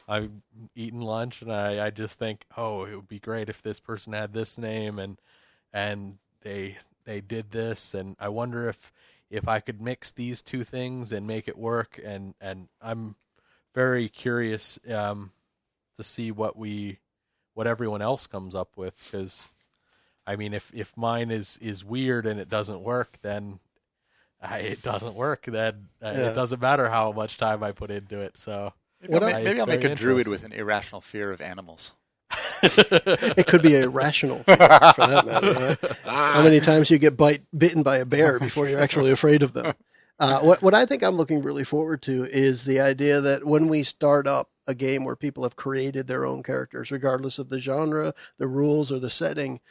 [0.08, 0.32] I've
[0.76, 4.14] eaten lunch and I I just think, oh, it would be great if this person
[4.14, 5.20] had this name and
[5.74, 8.92] and they they did this and I wonder if
[9.30, 13.16] if I could mix these two things and make it work and and I'm
[13.74, 15.32] very curious um
[15.98, 17.00] to see what we
[17.54, 19.52] what everyone else comes up with cuz
[20.26, 23.60] I mean if if mine is is weird and it doesn't work then
[24.42, 26.30] I, it doesn't work, then uh, Yeah.
[26.30, 28.38] it doesn't matter how much time I put into it.
[28.38, 31.94] So Maybe, What I'll, maybe I'll make a druid with an irrational fear of animals.
[32.64, 35.54] It could be irrational, rational for that matter.
[35.54, 35.98] right?
[36.06, 39.54] How many times you get bite bitten by a bear before you're actually afraid of
[39.54, 39.74] them?
[40.20, 43.68] Uh, what what I think I'm looking really forward to is the idea that when
[43.68, 47.60] we start up a game where people have created their own characters, regardless of the
[47.60, 49.62] genre, the rules, or the setting,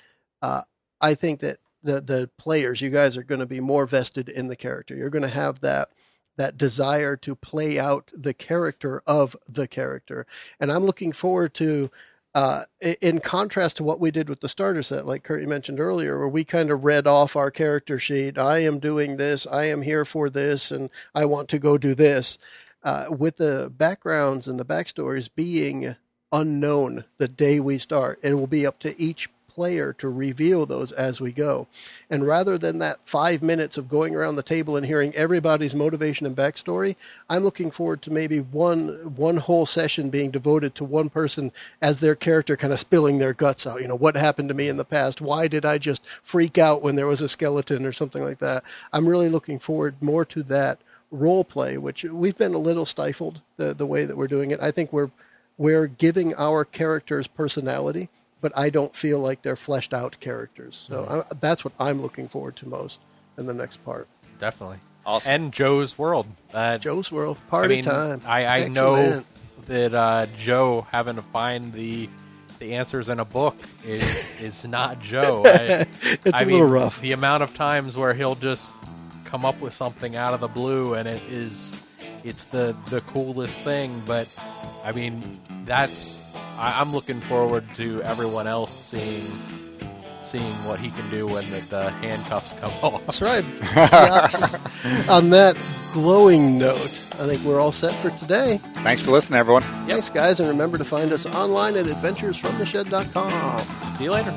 [0.40, 0.62] uh,
[1.00, 4.48] I think that the the players, you guys, are going to be more vested in
[4.48, 4.94] the character.
[4.94, 5.90] You're going to have that
[6.38, 10.26] that desire to play out the character of the character,
[10.60, 11.90] and I'm looking forward to
[12.38, 12.62] uh,
[13.00, 16.20] in contrast to what we did with the starter set, like Kurt you mentioned earlier,
[16.20, 18.38] where we kind of read off our character sheet.
[18.38, 19.44] I am doing this.
[19.44, 22.38] I am here for this, and I want to go do this.
[22.84, 25.96] Uh, with the backgrounds and the backstories being
[26.30, 29.28] unknown the day we start, it will be up to each
[29.58, 31.66] player to reveal those as we go.
[32.08, 36.26] And rather than that five minutes of going around the table and hearing everybody's motivation
[36.26, 36.94] and backstory,
[37.28, 41.50] I'm looking forward to maybe one one whole session being devoted to one person
[41.82, 43.82] as their character kind of spilling their guts out.
[43.82, 45.20] You know, what happened to me in the past?
[45.20, 48.62] Why did I just freak out when there was a skeleton or something like that?
[48.92, 50.78] I'm really looking forward more to that
[51.10, 54.60] role play, which we've been a little stifled the the way that we're doing it.
[54.62, 55.10] I think we're
[55.58, 58.08] we're giving our characters personality,
[58.40, 60.86] but I don't feel like they're fleshed out characters.
[60.88, 63.00] So I, that's what I'm looking forward to most
[63.36, 64.08] in the next part.
[64.38, 64.78] definitely.
[65.06, 65.32] Awesome.
[65.32, 66.26] And Joe's World.
[66.52, 68.22] Uh, Joe's World party I mean, time.
[68.26, 69.24] I, I know
[69.66, 72.08] that uh, Joe having to find the
[72.58, 74.02] the answers in a book is
[74.42, 75.44] is not Joe.
[75.46, 77.00] I, It's I a mean, little rough.
[77.00, 78.74] The amount of times where he'll just
[79.24, 81.72] come up with something out of the blue, and it is
[82.28, 84.02] it's the the coolest thing.
[84.06, 84.28] But
[84.84, 86.20] I mean, that's
[86.58, 89.24] I, I'm looking forward to everyone else seeing
[90.20, 93.02] seeing what he can do when the, the handcuffs come off.
[93.06, 93.44] That's right.
[95.08, 95.56] On that
[95.94, 98.58] glowing note, I think we're all set for today.
[98.82, 99.62] Thanks for listening, everyone.
[99.86, 103.92] Thanks, guys, and remember to find us online at adventuresfromtheshed.com.
[103.94, 104.34] See you later.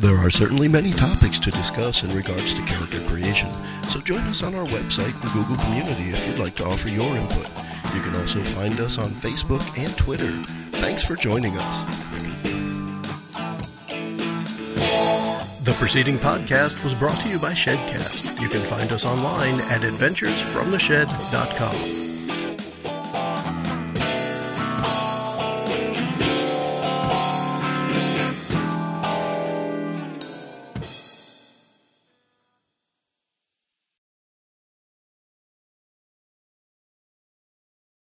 [0.00, 3.50] There are certainly many topics to discuss in regards to character creation,
[3.90, 7.14] so join us on our website and Google community if you'd like to offer your
[7.14, 7.46] input.
[7.94, 10.30] You can also find us on Facebook and Twitter.
[10.78, 11.86] Thanks for joining us.
[15.64, 18.40] The preceding podcast was brought to you by Shedcast.
[18.40, 22.09] You can find us online at adventuresfromtheshed.com.